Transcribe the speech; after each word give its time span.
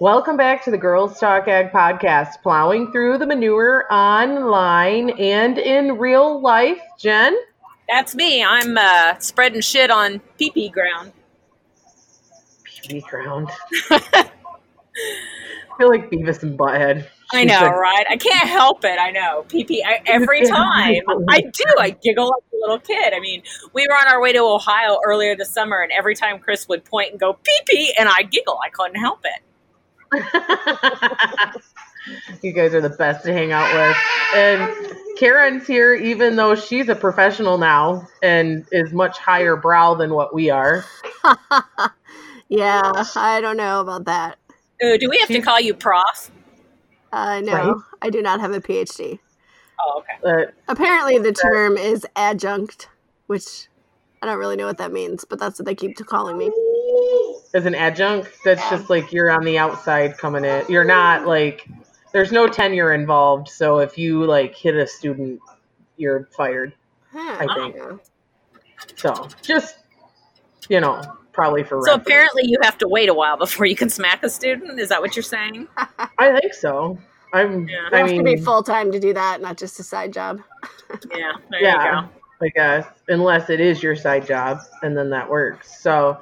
Welcome 0.00 0.36
back 0.36 0.62
to 0.62 0.70
the 0.70 0.78
Girls 0.78 1.18
Talk 1.18 1.48
Ag 1.48 1.72
podcast, 1.72 2.40
plowing 2.40 2.92
through 2.92 3.18
the 3.18 3.26
manure 3.26 3.84
online 3.92 5.10
and 5.10 5.58
in 5.58 5.98
real 5.98 6.40
life. 6.40 6.80
Jen? 7.00 7.36
That's 7.88 8.14
me. 8.14 8.44
I'm 8.44 8.78
uh, 8.78 9.18
spreading 9.18 9.60
shit 9.60 9.90
on 9.90 10.20
pee 10.38 10.52
pee 10.52 10.68
ground. 10.68 11.10
Pee 12.62 12.88
pee 12.88 13.00
ground. 13.00 13.48
I 13.90 14.30
feel 15.76 15.88
like 15.88 16.08
Beavis 16.12 16.44
and 16.44 16.56
Butthead. 16.56 17.04
I 17.32 17.42
know, 17.42 17.60
right? 17.60 18.06
I 18.08 18.16
can't 18.18 18.48
help 18.48 18.84
it. 18.84 19.00
I 19.00 19.10
know. 19.10 19.46
Pee 19.48 19.64
pee. 19.64 19.84
Every 20.06 20.46
time 20.46 21.02
I 21.28 21.40
do, 21.40 21.64
I 21.76 21.90
giggle 21.90 22.26
like 22.26 22.44
a 22.52 22.56
little 22.60 22.78
kid. 22.78 23.14
I 23.14 23.18
mean, 23.18 23.42
we 23.72 23.84
were 23.88 23.96
on 23.96 24.06
our 24.06 24.22
way 24.22 24.32
to 24.32 24.38
Ohio 24.38 25.00
earlier 25.04 25.34
this 25.34 25.52
summer, 25.52 25.80
and 25.82 25.90
every 25.90 26.14
time 26.14 26.38
Chris 26.38 26.68
would 26.68 26.84
point 26.84 27.10
and 27.10 27.18
go 27.18 27.32
pee 27.32 27.60
pee, 27.66 27.94
and 27.98 28.08
I 28.08 28.22
giggle. 28.22 28.60
I 28.64 28.68
couldn't 28.68 29.00
help 29.00 29.22
it. 29.24 29.42
you 32.42 32.52
guys 32.52 32.74
are 32.74 32.80
the 32.80 32.94
best 32.98 33.24
to 33.24 33.32
hang 33.32 33.52
out 33.52 33.72
with. 33.74 33.96
And 34.34 34.96
Karen's 35.18 35.66
here, 35.66 35.94
even 35.94 36.36
though 36.36 36.54
she's 36.54 36.88
a 36.88 36.94
professional 36.94 37.58
now 37.58 38.06
and 38.22 38.66
is 38.72 38.92
much 38.92 39.18
higher 39.18 39.56
brow 39.56 39.94
than 39.94 40.14
what 40.14 40.34
we 40.34 40.50
are. 40.50 40.84
yeah, 42.48 43.04
I 43.16 43.40
don't 43.40 43.56
know 43.56 43.80
about 43.80 44.04
that. 44.04 44.38
Uh, 44.82 44.96
do 44.96 45.08
we 45.08 45.18
have 45.18 45.28
to 45.28 45.40
call 45.40 45.60
you 45.60 45.74
prof? 45.74 46.30
Uh, 47.12 47.40
no, 47.40 47.52
right? 47.52 47.74
I 48.02 48.10
do 48.10 48.22
not 48.22 48.40
have 48.40 48.52
a 48.52 48.60
PhD. 48.60 49.18
Oh, 49.80 50.02
okay. 50.24 50.44
Uh, 50.44 50.50
Apparently, 50.68 51.18
the 51.18 51.32
term 51.32 51.76
is 51.76 52.06
adjunct, 52.16 52.88
which 53.26 53.68
I 54.22 54.26
don't 54.26 54.38
really 54.38 54.56
know 54.56 54.66
what 54.66 54.78
that 54.78 54.92
means, 54.92 55.24
but 55.24 55.38
that's 55.38 55.58
what 55.58 55.66
they 55.66 55.74
keep 55.74 55.96
calling 56.06 56.38
me 56.38 56.50
as 57.58 57.66
an 57.66 57.74
adjunct, 57.74 58.30
that's 58.44 58.68
just 58.70 58.88
like 58.88 59.12
you're 59.12 59.30
on 59.30 59.44
the 59.44 59.58
outside 59.58 60.16
coming 60.16 60.44
in. 60.44 60.64
You're 60.68 60.84
not 60.84 61.26
like 61.26 61.68
there's 62.12 62.32
no 62.32 62.46
tenure 62.46 62.92
involved. 62.94 63.48
So 63.48 63.78
if 63.78 63.98
you 63.98 64.24
like 64.24 64.54
hit 64.54 64.74
a 64.76 64.86
student, 64.86 65.40
you're 65.96 66.28
fired. 66.36 66.72
Hmm. 67.12 67.18
I 67.18 67.46
think. 67.54 68.00
So 68.96 69.28
just 69.42 69.78
you 70.68 70.80
know, 70.80 71.02
probably 71.32 71.64
for. 71.64 71.80
So 71.82 71.92
reference. 71.92 72.06
apparently, 72.06 72.42
you 72.46 72.58
have 72.62 72.78
to 72.78 72.88
wait 72.88 73.08
a 73.08 73.14
while 73.14 73.36
before 73.36 73.66
you 73.66 73.76
can 73.76 73.90
smack 73.90 74.22
a 74.22 74.30
student. 74.30 74.78
Is 74.78 74.88
that 74.88 75.00
what 75.02 75.16
you're 75.16 75.22
saying? 75.22 75.66
I 76.18 76.38
think 76.40 76.54
so. 76.54 76.96
I'm. 77.34 77.68
Yeah. 77.68 77.88
I 77.92 77.98
have 77.98 78.06
mean, 78.08 78.24
to 78.24 78.36
be 78.36 78.36
full 78.40 78.62
time 78.62 78.92
to 78.92 79.00
do 79.00 79.12
that, 79.14 79.40
not 79.40 79.58
just 79.58 79.80
a 79.80 79.82
side 79.82 80.12
job. 80.12 80.40
yeah. 81.14 81.32
yeah. 81.60 82.08
I 82.40 82.48
guess 82.54 82.86
unless 83.08 83.50
it 83.50 83.58
is 83.58 83.82
your 83.82 83.96
side 83.96 84.24
job, 84.24 84.58
and 84.82 84.96
then 84.96 85.10
that 85.10 85.28
works. 85.28 85.80
So 85.82 86.18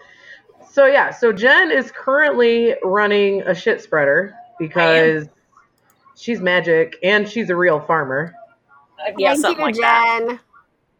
so 0.76 0.84
yeah, 0.84 1.10
so 1.10 1.32
Jen 1.32 1.70
is 1.70 1.90
currently 1.90 2.74
running 2.84 3.40
a 3.46 3.54
shit 3.54 3.80
spreader 3.80 4.34
because 4.58 5.26
she's 6.16 6.38
magic 6.38 6.96
and 7.02 7.26
she's 7.26 7.48
a 7.48 7.56
real 7.56 7.80
farmer. 7.80 8.34
Uh, 9.00 9.12
yeah, 9.16 9.30
Thank 9.30 9.40
something 9.40 9.58
you, 9.60 9.64
like 9.64 9.74
Jen. 9.74 10.26
that. 10.26 10.40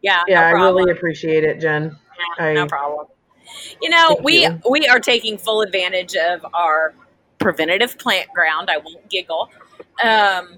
Yeah, 0.00 0.22
yeah, 0.28 0.40
no 0.40 0.46
I 0.46 0.50
really 0.52 0.90
appreciate 0.90 1.44
it, 1.44 1.60
Jen. 1.60 1.94
Yeah, 2.38 2.46
I, 2.46 2.52
no 2.54 2.66
problem. 2.66 3.08
You 3.82 3.90
know, 3.90 4.18
we 4.24 4.44
you. 4.44 4.58
we 4.66 4.88
are 4.88 4.98
taking 4.98 5.36
full 5.36 5.60
advantage 5.60 6.16
of 6.16 6.46
our 6.54 6.94
preventative 7.38 7.98
plant 7.98 8.30
ground. 8.34 8.70
I 8.70 8.78
won't 8.78 9.06
giggle. 9.10 9.50
Um, 10.02 10.56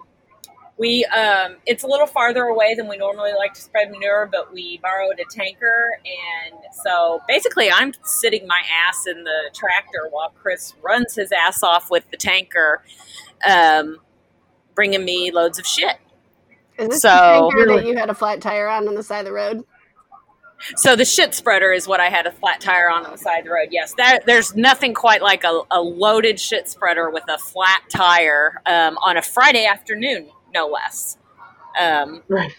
we 0.78 1.04
um, 1.06 1.56
it's 1.66 1.82
a 1.82 1.86
little 1.86 2.06
farther 2.06 2.44
away 2.44 2.74
than 2.74 2.88
we 2.88 2.96
normally 2.96 3.32
like 3.36 3.52
to 3.54 3.60
spread 3.60 3.90
manure, 3.90 4.28
but 4.30 4.52
we 4.52 4.78
borrowed 4.78 5.18
a 5.18 5.24
tanker, 5.30 5.98
and 6.04 6.60
so 6.84 7.20
basically, 7.26 7.70
I'm 7.70 7.92
sitting 8.04 8.46
my 8.46 8.62
ass 8.86 9.06
in 9.06 9.24
the 9.24 9.50
tractor 9.52 10.08
while 10.10 10.30
Chris 10.30 10.74
runs 10.82 11.16
his 11.16 11.32
ass 11.32 11.62
off 11.62 11.90
with 11.90 12.08
the 12.10 12.16
tanker, 12.16 12.82
um, 13.48 13.98
bringing 14.74 15.04
me 15.04 15.32
loads 15.32 15.58
of 15.58 15.66
shit. 15.66 15.96
Is 16.78 16.88
this 16.88 17.02
so, 17.02 17.08
the 17.08 17.64
tanker 17.64 17.76
that 17.76 17.86
you 17.86 17.96
had 17.96 18.08
a 18.08 18.14
flat 18.14 18.40
tire 18.40 18.68
on 18.68 18.86
on 18.86 18.94
the 18.94 19.02
side 19.02 19.20
of 19.20 19.26
the 19.26 19.32
road? 19.32 19.64
So 20.76 20.96
the 20.96 21.04
shit 21.04 21.34
spreader 21.34 21.72
is 21.72 21.86
what 21.86 22.00
I 22.00 22.08
had 22.08 22.26
a 22.26 22.32
flat 22.32 22.60
tire 22.60 22.90
on 22.90 23.04
on 23.04 23.12
the 23.12 23.18
side 23.18 23.40
of 23.40 23.44
the 23.44 23.50
road. 23.52 23.68
Yes, 23.70 23.94
that, 23.96 24.26
there's 24.26 24.56
nothing 24.56 24.92
quite 24.92 25.22
like 25.22 25.44
a, 25.44 25.60
a, 25.70 25.80
loaded 25.80 26.40
shit 26.40 26.68
spreader 26.68 27.10
with 27.10 27.22
a 27.28 27.38
flat 27.38 27.82
tire 27.88 28.60
um, 28.66 28.98
on 29.04 29.16
a 29.16 29.22
Friday 29.22 29.66
afternoon 29.66 30.28
no 30.58 30.66
less. 30.66 31.18
Um, 31.80 32.22
right. 32.28 32.52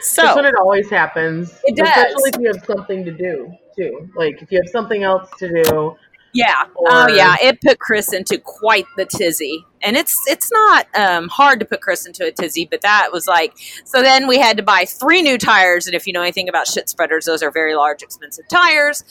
So 0.00 0.22
that's 0.22 0.36
when 0.36 0.46
it 0.46 0.54
always 0.58 0.88
happens. 0.88 1.60
It 1.64 1.76
does, 1.76 1.88
especially 1.88 2.30
if 2.30 2.40
you 2.40 2.52
have 2.52 2.64
something 2.64 3.04
to 3.04 3.12
do 3.12 3.52
too. 3.76 4.10
Like 4.16 4.40
if 4.42 4.50
you 4.50 4.58
have 4.62 4.70
something 4.70 5.02
else 5.02 5.28
to 5.38 5.62
do. 5.62 5.96
Yeah. 6.32 6.64
Or... 6.74 6.88
Oh 6.90 7.06
yeah. 7.08 7.36
It 7.42 7.60
put 7.60 7.78
Chris 7.78 8.12
into 8.12 8.38
quite 8.38 8.86
the 8.96 9.04
tizzy, 9.04 9.66
and 9.82 9.96
it's 9.96 10.18
it's 10.26 10.50
not 10.50 10.86
um, 10.96 11.28
hard 11.28 11.60
to 11.60 11.66
put 11.66 11.82
Chris 11.82 12.06
into 12.06 12.26
a 12.26 12.32
tizzy, 12.32 12.66
but 12.70 12.80
that 12.80 13.10
was 13.12 13.26
like 13.26 13.52
so. 13.84 14.02
Then 14.02 14.26
we 14.26 14.38
had 14.38 14.56
to 14.56 14.62
buy 14.62 14.86
three 14.86 15.20
new 15.20 15.36
tires, 15.36 15.86
and 15.86 15.94
if 15.94 16.06
you 16.06 16.14
know 16.14 16.22
anything 16.22 16.48
about 16.48 16.66
shit 16.66 16.88
spreaders, 16.88 17.26
those 17.26 17.42
are 17.42 17.50
very 17.50 17.74
large, 17.74 18.02
expensive 18.02 18.48
tires. 18.48 19.04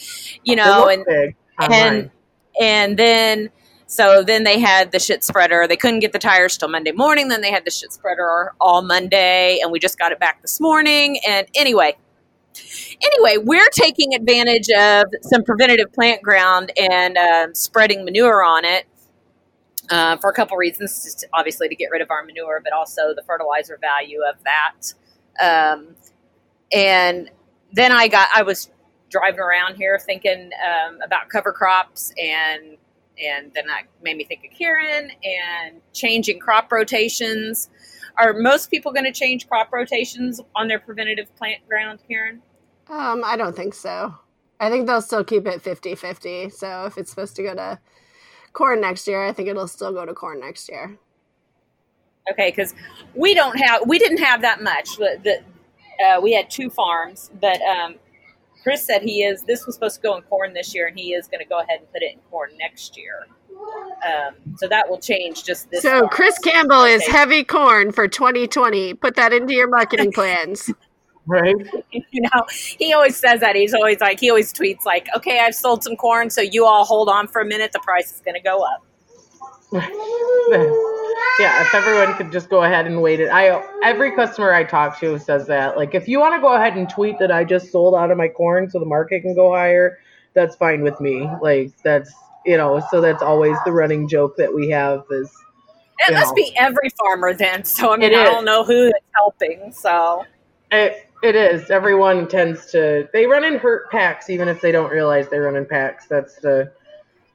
You 0.43 0.55
know, 0.55 0.87
and 0.87 1.05
and 1.59 2.09
and 2.59 2.97
then 2.97 3.51
so 3.91 4.23
then 4.23 4.45
they 4.45 4.57
had 4.57 4.93
the 4.93 4.99
shit 4.99 5.21
spreader. 5.21 5.67
They 5.67 5.75
couldn't 5.75 5.99
get 5.99 6.13
the 6.13 6.19
tires 6.19 6.57
till 6.57 6.69
Monday 6.69 6.93
morning. 6.93 7.27
Then 7.27 7.41
they 7.41 7.51
had 7.51 7.65
the 7.65 7.71
shit 7.71 7.91
spreader 7.91 8.53
all 8.61 8.81
Monday, 8.81 9.59
and 9.61 9.69
we 9.69 9.79
just 9.79 9.99
got 9.99 10.13
it 10.13 10.19
back 10.19 10.41
this 10.41 10.61
morning. 10.61 11.19
And 11.27 11.45
anyway, 11.55 11.97
anyway, 13.01 13.35
we're 13.43 13.69
taking 13.73 14.15
advantage 14.15 14.69
of 14.69 15.03
some 15.23 15.43
preventative 15.43 15.91
plant 15.91 16.21
ground 16.21 16.71
and 16.77 17.17
uh, 17.17 17.47
spreading 17.53 18.05
manure 18.05 18.45
on 18.45 18.63
it 18.63 18.85
uh, 19.89 20.15
for 20.15 20.29
a 20.29 20.33
couple 20.33 20.55
reasons. 20.55 21.03
Just 21.03 21.25
obviously 21.33 21.67
to 21.67 21.75
get 21.75 21.91
rid 21.91 22.01
of 22.01 22.09
our 22.11 22.23
manure, 22.23 22.61
but 22.63 22.71
also 22.71 23.13
the 23.13 23.23
fertilizer 23.23 23.77
value 23.81 24.21
of 24.21 24.37
that. 24.45 24.93
Um, 25.43 25.95
and 26.71 27.29
then 27.73 27.91
I 27.91 28.07
got 28.07 28.29
I 28.33 28.43
was 28.43 28.69
driving 29.09 29.41
around 29.41 29.75
here 29.75 29.99
thinking 29.99 30.51
um, 30.65 30.99
about 31.03 31.27
cover 31.27 31.51
crops 31.51 32.13
and 32.17 32.77
and 33.19 33.51
then 33.53 33.67
that 33.67 33.83
made 34.01 34.17
me 34.17 34.23
think 34.23 34.45
of 34.45 34.57
Karen 34.57 35.11
and 35.23 35.81
changing 35.93 36.39
crop 36.39 36.71
rotations. 36.71 37.69
Are 38.17 38.33
most 38.33 38.69
people 38.69 38.91
going 38.91 39.05
to 39.05 39.11
change 39.11 39.47
crop 39.47 39.71
rotations 39.71 40.41
on 40.55 40.67
their 40.67 40.79
preventative 40.79 41.33
plant 41.35 41.67
ground, 41.67 41.99
Karen? 42.07 42.41
Um, 42.89 43.23
I 43.25 43.37
don't 43.37 43.55
think 43.55 43.73
so. 43.73 44.15
I 44.59 44.69
think 44.69 44.85
they'll 44.85 45.01
still 45.01 45.23
keep 45.23 45.47
it 45.47 45.61
50 45.61 45.95
50. 45.95 46.49
So 46.49 46.85
if 46.85 46.97
it's 46.97 47.09
supposed 47.09 47.35
to 47.37 47.43
go 47.43 47.55
to 47.55 47.79
corn 48.53 48.81
next 48.81 49.07
year, 49.07 49.25
I 49.25 49.33
think 49.33 49.47
it'll 49.47 49.67
still 49.67 49.91
go 49.91 50.05
to 50.05 50.13
corn 50.13 50.39
next 50.39 50.69
year. 50.69 50.97
Okay, 52.31 52.51
because 52.51 52.75
we 53.15 53.33
don't 53.33 53.57
have, 53.57 53.87
we 53.87 53.97
didn't 53.97 54.19
have 54.19 54.41
that 54.41 54.61
much. 54.61 54.97
The, 54.97 55.41
uh, 56.05 56.21
we 56.21 56.33
had 56.33 56.49
two 56.49 56.69
farms, 56.69 57.31
but 57.39 57.59
um, 57.61 57.95
Chris 58.63 58.85
said 58.85 59.01
he 59.01 59.23
is. 59.23 59.43
This 59.43 59.65
was 59.65 59.75
supposed 59.75 59.95
to 59.95 60.01
go 60.01 60.15
in 60.15 60.23
corn 60.23 60.53
this 60.53 60.73
year, 60.75 60.87
and 60.87 60.97
he 60.97 61.13
is 61.13 61.27
going 61.27 61.39
to 61.39 61.47
go 61.47 61.59
ahead 61.59 61.79
and 61.79 61.91
put 61.91 62.01
it 62.01 62.13
in 62.13 62.19
corn 62.29 62.51
next 62.59 62.97
year. 62.97 63.27
Um, 64.05 64.55
so 64.57 64.67
that 64.67 64.89
will 64.89 64.99
change 64.99 65.43
just 65.43 65.69
this. 65.69 65.81
So 65.83 66.07
Chris 66.07 66.37
Campbell 66.39 66.83
is 66.83 67.05
heavy 67.05 67.43
corn 67.43 67.91
for 67.91 68.07
2020. 68.07 68.95
Put 68.95 69.15
that 69.15 69.33
into 69.33 69.53
your 69.53 69.67
marketing 69.67 70.11
plans. 70.11 70.71
right. 71.27 71.55
You 71.91 72.21
know, 72.21 72.45
he 72.49 72.93
always 72.93 73.17
says 73.17 73.41
that. 73.41 73.55
He's 73.55 73.73
always 73.73 73.99
like, 73.99 74.19
he 74.19 74.29
always 74.29 74.51
tweets 74.53 74.85
like, 74.85 75.07
"Okay, 75.15 75.39
I've 75.39 75.55
sold 75.55 75.83
some 75.83 75.95
corn, 75.95 76.29
so 76.29 76.41
you 76.41 76.65
all 76.65 76.85
hold 76.85 77.09
on 77.09 77.27
for 77.27 77.41
a 77.41 77.45
minute. 77.45 77.71
The 77.71 77.79
price 77.79 78.11
is 78.13 78.21
going 78.21 78.35
to 78.35 78.41
go 78.41 78.63
up." 78.63 78.83
Yeah, 81.39 81.61
if 81.61 81.73
everyone 81.73 82.13
could 82.15 82.31
just 82.31 82.49
go 82.49 82.63
ahead 82.63 82.85
and 82.85 83.01
wait 83.01 83.19
it. 83.19 83.29
I 83.29 83.63
every 83.83 84.11
customer 84.11 84.53
I 84.53 84.63
talk 84.63 84.99
to 84.99 85.17
says 85.17 85.47
that. 85.47 85.77
Like 85.77 85.95
if 85.95 86.07
you 86.07 86.19
want 86.19 86.35
to 86.35 86.41
go 86.41 86.53
ahead 86.53 86.75
and 86.77 86.89
tweet 86.89 87.19
that 87.19 87.31
I 87.31 87.43
just 87.43 87.71
sold 87.71 87.95
out 87.95 88.11
of 88.11 88.17
my 88.17 88.27
corn 88.27 88.69
so 88.69 88.79
the 88.79 88.85
market 88.85 89.21
can 89.21 89.33
go 89.33 89.53
higher, 89.53 89.97
that's 90.33 90.55
fine 90.55 90.81
with 90.81 90.99
me. 90.99 91.27
Like 91.41 91.71
that's 91.83 92.13
you 92.45 92.57
know, 92.57 92.81
so 92.91 93.01
that's 93.01 93.21
always 93.21 93.55
the 93.65 93.71
running 93.71 94.07
joke 94.07 94.35
that 94.37 94.53
we 94.53 94.69
have 94.69 95.03
is 95.11 95.31
It 96.07 96.13
must 96.13 96.29
know. 96.29 96.35
be 96.35 96.55
every 96.57 96.89
farmer 96.97 97.33
then. 97.33 97.63
So 97.63 97.93
I 97.93 97.97
mean 97.97 98.13
I 98.13 98.23
don't 98.23 98.45
know 98.45 98.63
who 98.63 98.87
is 98.87 98.93
helping, 99.15 99.71
so 99.71 100.25
it 100.71 101.07
it 101.23 101.35
is. 101.35 101.69
Everyone 101.69 102.27
tends 102.27 102.71
to 102.71 103.07
they 103.13 103.25
run 103.25 103.43
in 103.43 103.57
hurt 103.57 103.89
packs 103.89 104.29
even 104.29 104.47
if 104.47 104.61
they 104.61 104.71
don't 104.71 104.91
realize 104.91 105.29
they 105.29 105.39
run 105.39 105.55
in 105.55 105.65
packs. 105.65 106.07
That's 106.07 106.35
the 106.35 106.71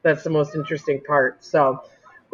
that's 0.02 0.22
the 0.22 0.30
most 0.30 0.54
interesting 0.54 1.02
part. 1.06 1.44
So 1.44 1.82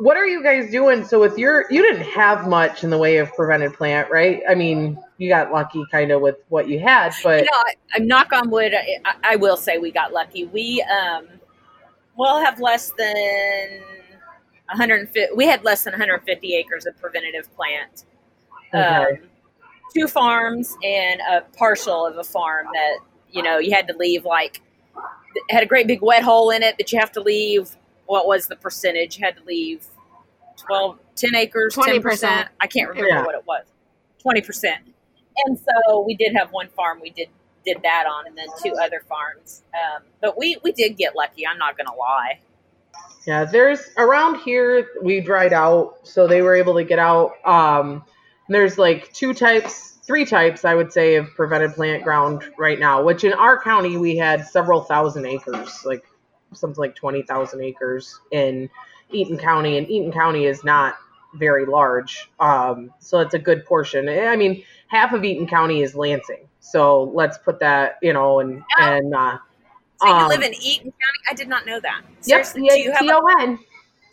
what 0.02 0.16
are 0.16 0.26
you 0.26 0.42
guys 0.42 0.68
doing? 0.68 1.04
So 1.04 1.20
with 1.20 1.38
your, 1.38 1.66
you 1.70 1.80
didn't 1.80 2.08
have 2.08 2.48
much 2.48 2.82
in 2.82 2.90
the 2.90 2.98
way 2.98 3.18
of 3.18 3.32
prevented 3.34 3.72
plant, 3.74 4.10
right? 4.10 4.42
I 4.48 4.56
mean, 4.56 4.98
you 5.18 5.28
got 5.28 5.52
lucky 5.52 5.84
kind 5.92 6.10
of 6.10 6.20
with 6.20 6.38
what 6.48 6.68
you 6.68 6.80
had, 6.80 7.12
but 7.22 7.44
you 7.44 7.44
know, 7.44 7.58
I, 7.94 7.98
am 7.98 8.08
knock 8.08 8.32
on 8.32 8.50
wood. 8.50 8.74
I, 8.74 9.14
I, 9.22 9.36
will 9.36 9.56
say 9.56 9.78
we 9.78 9.92
got 9.92 10.12
lucky. 10.12 10.46
We 10.46 10.82
um, 10.82 11.28
will 12.16 12.40
have 12.40 12.58
less 12.58 12.90
than 12.98 13.14
150. 14.66 15.36
We 15.36 15.46
had 15.46 15.62
less 15.62 15.84
than 15.84 15.92
150 15.92 16.54
acres 16.56 16.84
of 16.84 17.00
preventative 17.00 17.54
plant. 17.54 18.04
Okay. 18.74 18.82
Um, 18.82 19.28
two 19.94 20.08
farms 20.08 20.76
and 20.82 21.20
a 21.30 21.42
partial 21.56 22.06
of 22.06 22.16
a 22.16 22.24
farm 22.24 22.66
that 22.72 22.98
you 23.30 23.42
know 23.42 23.58
you 23.58 23.70
had 23.70 23.86
to 23.86 23.96
leave 23.96 24.24
like 24.24 24.62
had 25.50 25.62
a 25.62 25.66
great 25.66 25.86
big 25.86 26.02
wet 26.02 26.24
hole 26.24 26.50
in 26.50 26.62
it 26.64 26.76
that 26.78 26.90
you 26.90 26.98
have 26.98 27.12
to 27.12 27.20
leave 27.20 27.76
what 28.06 28.26
was 28.26 28.46
the 28.46 28.56
percentage? 28.56 29.18
You 29.18 29.24
had 29.24 29.36
to 29.36 29.44
leave 29.44 29.86
12, 30.66 30.98
10 31.16 31.34
acres, 31.34 31.74
10%. 31.74 32.00
20%. 32.02 32.48
I 32.60 32.66
can't 32.66 32.88
remember 32.88 33.08
Yeah. 33.08 33.24
what 33.24 33.34
it 33.34 33.44
was. 33.46 33.64
20%. 34.24 34.76
And 35.46 35.58
so 35.58 36.00
we 36.06 36.14
did 36.14 36.34
have 36.36 36.50
one 36.52 36.68
farm 36.68 37.00
we 37.00 37.10
did 37.10 37.28
did 37.64 37.78
that 37.84 38.06
on 38.06 38.26
and 38.26 38.36
then 38.36 38.48
two 38.60 38.74
other 38.82 39.04
farms. 39.08 39.62
Um, 39.72 40.02
but 40.20 40.36
we, 40.36 40.56
we 40.64 40.72
did 40.72 40.96
get 40.96 41.14
lucky. 41.14 41.46
I'm 41.46 41.58
not 41.58 41.76
going 41.76 41.86
to 41.86 41.94
lie. 41.94 42.40
Yeah, 43.24 43.44
there's 43.44 43.88
around 43.98 44.40
here 44.40 44.88
we 45.00 45.20
dried 45.20 45.52
out, 45.52 45.98
so 46.02 46.26
they 46.26 46.42
were 46.42 46.56
able 46.56 46.74
to 46.74 46.82
get 46.82 46.98
out. 46.98 47.34
Um, 47.46 48.04
there's 48.48 48.78
like 48.78 49.12
two 49.12 49.32
types, 49.32 49.98
three 50.04 50.24
types, 50.24 50.64
I 50.64 50.74
would 50.74 50.92
say, 50.92 51.14
of 51.14 51.28
prevented 51.36 51.74
plant 51.74 52.02
ground 52.02 52.50
right 52.58 52.80
now. 52.80 53.00
Which 53.04 53.22
in 53.22 53.32
our 53.32 53.62
county 53.62 53.96
we 53.96 54.16
had 54.16 54.44
several 54.44 54.82
thousand 54.82 55.24
acres, 55.26 55.84
like 55.84 56.04
something 56.52 56.80
like 56.80 56.96
twenty 56.96 57.22
thousand 57.22 57.62
acres 57.62 58.18
in 58.32 58.68
Eaton 59.12 59.38
County, 59.38 59.78
and 59.78 59.88
Eaton 59.90 60.12
County 60.12 60.46
is 60.46 60.64
not 60.64 60.96
very 61.34 61.64
large, 61.66 62.28
um, 62.40 62.90
so 62.98 63.20
it's 63.20 63.34
a 63.34 63.38
good 63.38 63.64
portion. 63.64 64.08
I 64.08 64.36
mean, 64.36 64.62
half 64.88 65.12
of 65.12 65.24
Eaton 65.24 65.46
County 65.46 65.82
is 65.82 65.94
Lansing, 65.94 66.46
so 66.60 67.04
let's 67.14 67.38
put 67.38 67.58
that, 67.60 67.98
you 68.02 68.12
know, 68.12 68.40
and 68.40 68.62
and 68.78 69.14
uh, 69.14 69.38
So 70.00 70.06
you 70.08 70.12
Um, 70.14 70.28
live 70.28 70.42
in 70.42 70.54
Eaton 70.54 70.90
County? 70.92 71.18
I 71.30 71.34
did 71.34 71.48
not 71.48 71.64
know 71.66 71.80
that. 71.80 72.02
yep, 72.24 72.44
Seriously, 72.44 72.68
do 72.68 72.78
you 72.78 72.92
have 72.92 73.00
a, 73.02 73.04
E-A-T-O-N. 73.04 73.58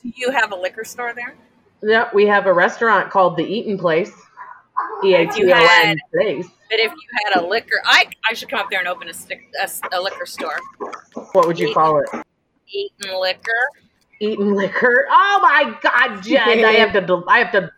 do 0.04 0.12
you 0.16 0.31
have 0.31 0.51
a 0.51 0.56
liquor 0.56 0.84
store 0.86 1.13
there? 1.13 1.36
Yep, 1.81 2.13
we 2.13 2.25
have 2.28 2.46
a 2.46 2.54
restaurant 2.54 3.10
called 3.10 3.38
the 3.38 3.44
Eaton 3.44 3.78
Place. 3.78 4.12
E 5.04 5.13
A 5.13 5.28
T 5.30 5.44
O 5.51 5.68
N 5.84 5.98
Place. 6.13 6.46
But 6.69 6.80
if 6.80 6.92
you 6.92 7.07
had 7.25 7.42
a 7.42 7.46
liquor, 7.46 7.81
I, 7.86 8.06
I 8.30 8.34
should 8.34 8.48
come 8.48 8.60
up 8.60 8.69
there 8.69 8.80
and 8.80 8.88
open 8.88 9.10
a, 9.10 9.13
stick, 9.13 9.42
a, 9.62 9.69
a 9.98 10.00
liquor 10.01 10.25
store. 10.25 10.57
What 11.34 11.48
would 11.48 11.60
you 11.60 11.74
call 11.74 12.00
it? 12.00 12.07
Eaton 12.68 13.19
liquor. 13.19 13.51
Eaton 14.19 14.54
liquor. 14.54 15.07
Oh 15.10 15.39
my 15.42 15.77
God, 15.81 16.21
Jen! 16.21 16.66
I 16.66 16.71
have 16.74 16.94
to. 16.94 17.24
I 17.27 17.39
have 17.39 17.51
to. 17.54 17.71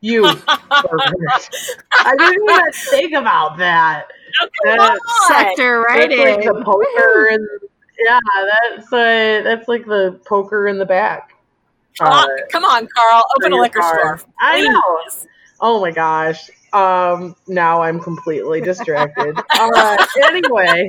You. 0.00 0.24
I 0.48 2.14
didn't 2.18 2.50
even 2.50 2.72
think 2.72 3.12
about 3.12 3.56
that. 3.58 4.06
Oh, 4.40 4.48
come 4.64 4.78
That- 4.78 4.90
on. 4.90 5.28
Sector 5.28 5.80
right 5.82 6.08
That's 6.10 6.20
like 6.20 6.44
the 6.44 6.64
poker 6.64 7.28
and 7.30 7.46
yeah, 8.04 8.18
that's 8.74 8.92
uh, 8.92 9.42
that's 9.44 9.68
like 9.68 9.84
the 9.86 10.18
poker 10.26 10.66
in 10.66 10.78
the 10.78 10.86
back. 10.86 11.34
Uh, 12.00 12.26
come 12.50 12.64
on, 12.64 12.88
Carl. 12.92 13.22
Open 13.36 13.52
a 13.52 13.56
liquor 13.60 13.78
car. 13.80 14.18
store. 14.18 14.30
I 14.40 14.62
know. 14.62 15.22
Oh 15.60 15.80
my 15.80 15.90
gosh. 15.92 16.50
Um, 16.72 17.36
now 17.46 17.82
I'm 17.82 18.00
completely 18.00 18.60
distracted. 18.60 19.38
uh, 19.54 20.06
anyway, 20.24 20.88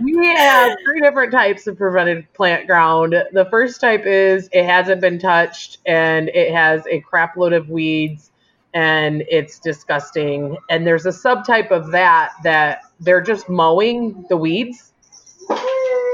we 0.00 0.26
have 0.36 0.76
three 0.84 1.00
different 1.00 1.32
types 1.32 1.66
of 1.66 1.76
prevented 1.76 2.32
plant 2.32 2.66
ground. 2.66 3.14
The 3.32 3.46
first 3.50 3.80
type 3.80 4.06
is 4.06 4.48
it 4.52 4.64
hasn't 4.64 5.00
been 5.00 5.18
touched 5.18 5.78
and 5.86 6.28
it 6.30 6.52
has 6.52 6.82
a 6.88 7.00
crap 7.00 7.36
load 7.36 7.52
of 7.52 7.68
weeds 7.68 8.30
and 8.74 9.22
it's 9.28 9.58
disgusting. 9.58 10.56
And 10.68 10.86
there's 10.86 11.06
a 11.06 11.10
subtype 11.10 11.70
of 11.70 11.92
that 11.92 12.32
that 12.44 12.82
they're 13.00 13.22
just 13.22 13.48
mowing 13.48 14.24
the 14.28 14.36
weeds, 14.36 14.92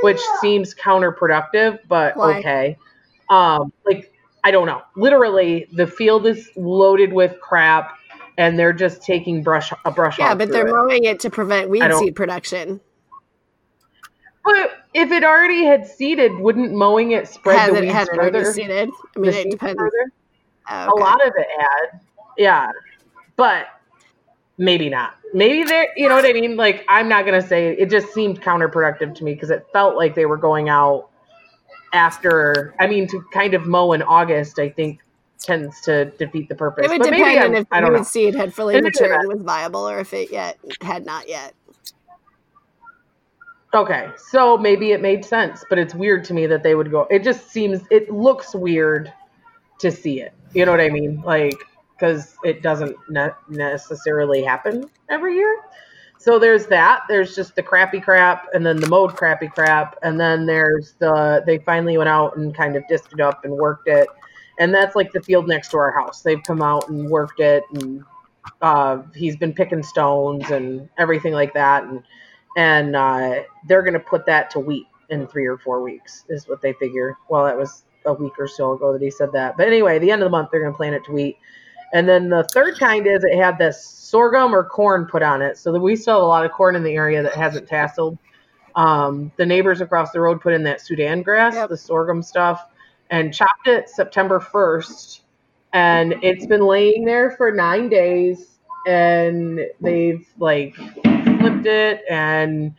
which 0.02 0.20
seems 0.40 0.74
counterproductive, 0.74 1.78
but 1.88 2.16
Why? 2.16 2.38
okay. 2.38 2.78
Um, 3.30 3.72
like 3.84 4.12
I 4.44 4.50
don't 4.50 4.66
know. 4.66 4.82
Literally, 4.96 5.68
the 5.72 5.86
field 5.86 6.26
is 6.26 6.50
loaded 6.56 7.12
with 7.12 7.40
crap, 7.40 7.96
and 8.38 8.58
they're 8.58 8.72
just 8.72 9.02
taking 9.02 9.42
brush 9.42 9.72
a 9.84 9.90
brush 9.90 10.14
off. 10.14 10.26
Yeah, 10.26 10.34
but 10.34 10.50
they're 10.50 10.66
it. 10.66 10.72
mowing 10.72 11.04
it 11.04 11.20
to 11.20 11.30
prevent 11.30 11.70
weed 11.70 11.82
seed 11.98 12.16
production. 12.16 12.80
But 14.44 14.72
if 14.92 15.12
it 15.12 15.22
already 15.24 15.64
had 15.64 15.86
seeded, 15.86 16.34
wouldn't 16.34 16.72
mowing 16.72 17.12
it 17.12 17.28
spread 17.28 17.58
Has 17.58 17.70
the 17.70 17.76
it, 17.76 17.80
weeds 17.82 17.92
has 17.94 18.08
it 18.08 18.18
already 18.18 18.38
further? 18.38 18.52
seeded? 18.52 18.90
I 19.16 19.18
mean, 19.20 19.32
it 19.32 19.50
depends. 19.50 19.80
Oh, 20.70 20.92
A 20.92 20.98
lot 20.98 21.24
of 21.26 21.32
it 21.36 21.46
had, 21.58 22.00
yeah, 22.38 22.70
but 23.36 23.66
maybe 24.58 24.88
not. 24.88 25.14
Maybe 25.34 25.64
they're, 25.64 25.88
you 25.96 26.08
know 26.08 26.14
what 26.14 26.24
I 26.24 26.32
mean? 26.32 26.56
Like, 26.56 26.84
I'm 26.88 27.08
not 27.08 27.24
gonna 27.24 27.46
say 27.46 27.72
it 27.76 27.90
just 27.90 28.12
seemed 28.12 28.40
counterproductive 28.42 29.14
to 29.16 29.24
me 29.24 29.34
because 29.34 29.50
it 29.50 29.66
felt 29.72 29.96
like 29.96 30.14
they 30.14 30.26
were 30.26 30.36
going 30.36 30.68
out 30.68 31.08
after. 31.92 32.74
I 32.80 32.86
mean, 32.86 33.06
to 33.08 33.22
kind 33.32 33.54
of 33.54 33.66
mow 33.66 33.92
in 33.92 34.02
August, 34.02 34.58
I 34.58 34.68
think 34.68 35.00
tends 35.40 35.80
to 35.82 36.06
defeat 36.18 36.48
the 36.48 36.54
purpose. 36.54 36.84
It 36.84 36.90
would 36.90 36.98
but 37.00 37.10
depend 37.10 37.38
on 37.44 37.54
if 37.54 37.66
I 37.72 37.80
the 37.80 37.86
don't 37.86 37.96
know. 37.96 38.02
seed 38.04 38.34
had 38.34 38.54
fully 38.54 38.80
matured 38.80 39.10
and 39.10 39.28
was 39.28 39.42
viable, 39.42 39.88
or 39.88 39.98
if 40.00 40.12
it 40.12 40.30
yet 40.30 40.58
had 40.80 41.04
not 41.04 41.28
yet. 41.28 41.54
Okay, 43.74 44.10
so 44.18 44.58
maybe 44.58 44.92
it 44.92 45.00
made 45.00 45.24
sense, 45.24 45.64
but 45.70 45.78
it's 45.78 45.94
weird 45.94 46.24
to 46.24 46.34
me 46.34 46.46
that 46.46 46.62
they 46.62 46.74
would 46.74 46.90
go. 46.90 47.06
It 47.10 47.24
just 47.24 47.50
seems 47.50 47.80
it 47.90 48.10
looks 48.10 48.54
weird 48.54 49.12
to 49.78 49.90
see 49.90 50.20
it. 50.20 50.34
You 50.52 50.66
know 50.66 50.72
what 50.72 50.80
I 50.80 50.90
mean? 50.90 51.22
Like 51.22 51.58
because 52.02 52.36
it 52.44 52.62
doesn't 52.62 52.96
ne- 53.08 53.30
necessarily 53.48 54.42
happen 54.42 54.90
every 55.08 55.36
year. 55.36 55.56
So 56.18 56.38
there's 56.38 56.66
that. 56.66 57.02
There's 57.08 57.34
just 57.34 57.56
the 57.56 57.62
crappy 57.62 58.00
crap, 58.00 58.46
and 58.52 58.64
then 58.64 58.76
the 58.76 58.88
mowed 58.88 59.16
crappy 59.16 59.48
crap, 59.48 59.96
and 60.02 60.20
then 60.20 60.44
there's 60.44 60.94
the 60.98 61.42
they 61.46 61.58
finally 61.58 61.96
went 61.96 62.10
out 62.10 62.36
and 62.36 62.54
kind 62.54 62.76
of 62.76 62.86
disced 62.88 63.12
it 63.12 63.20
up 63.20 63.44
and 63.44 63.54
worked 63.54 63.88
it, 63.88 64.06
and 64.58 64.74
that's 64.74 64.94
like 64.94 65.12
the 65.12 65.22
field 65.22 65.48
next 65.48 65.70
to 65.70 65.78
our 65.78 65.92
house. 65.92 66.22
They've 66.22 66.42
come 66.46 66.60
out 66.60 66.88
and 66.88 67.08
worked 67.08 67.40
it, 67.40 67.64
and 67.74 68.04
uh, 68.60 69.02
he's 69.14 69.36
been 69.36 69.54
picking 69.54 69.82
stones 69.82 70.50
and 70.50 70.88
everything 70.98 71.32
like 71.32 71.54
that, 71.54 71.84
and 71.84 72.02
and 72.56 72.94
uh, 72.96 73.42
they're 73.66 73.82
going 73.82 73.94
to 73.94 74.00
put 74.00 74.26
that 74.26 74.50
to 74.50 74.60
wheat 74.60 74.86
in 75.10 75.26
three 75.26 75.46
or 75.46 75.58
four 75.58 75.82
weeks 75.82 76.24
is 76.28 76.48
what 76.48 76.60
they 76.62 76.72
figure. 76.74 77.16
Well 77.28 77.44
that 77.44 77.56
was 77.56 77.84
a 78.06 78.12
week 78.12 78.32
or 78.38 78.48
so 78.48 78.72
ago 78.72 78.92
that 78.92 79.02
he 79.02 79.10
said 79.10 79.30
that. 79.32 79.56
But 79.56 79.68
anyway 79.68 79.98
the 79.98 80.10
end 80.10 80.22
of 80.22 80.26
the 80.26 80.30
month 80.30 80.50
they're 80.50 80.60
going 80.60 80.72
to 80.72 80.76
plant 80.76 80.94
it 80.94 81.04
to 81.04 81.12
wheat. 81.12 81.38
And 81.92 82.08
then 82.08 82.30
the 82.30 82.44
third 82.54 82.78
kind 82.78 83.06
is 83.06 83.22
it 83.22 83.36
had 83.36 83.58
this 83.58 83.84
sorghum 83.84 84.54
or 84.54 84.64
corn 84.64 85.06
put 85.06 85.22
on 85.22 85.42
it. 85.42 85.58
So 85.58 85.72
that 85.72 85.80
we 85.80 85.94
still 85.96 86.14
have 86.14 86.22
a 86.22 86.26
lot 86.26 86.44
of 86.46 86.52
corn 86.52 86.74
in 86.76 86.82
the 86.82 86.94
area 86.94 87.22
that 87.22 87.34
hasn't 87.34 87.68
tasseled. 87.68 88.18
Um, 88.74 89.30
the 89.36 89.44
neighbors 89.44 89.82
across 89.82 90.12
the 90.12 90.20
road 90.20 90.40
put 90.40 90.54
in 90.54 90.62
that 90.62 90.80
sudan 90.80 91.20
grass 91.22 91.54
Yep. 91.54 91.68
the 91.68 91.76
sorghum 91.76 92.22
stuff 92.22 92.64
and 93.10 93.34
chopped 93.34 93.66
it 93.66 93.90
september 93.90 94.40
1st 94.40 95.20
and 95.74 96.14
it's 96.22 96.46
been 96.46 96.64
laying 96.64 97.04
there 97.04 97.32
for 97.32 97.52
nine 97.52 97.90
days 97.90 98.58
and 98.86 99.60
they've 99.82 100.26
like 100.38 100.74
flipped 101.42 101.66
it 101.66 102.02
and 102.08 102.74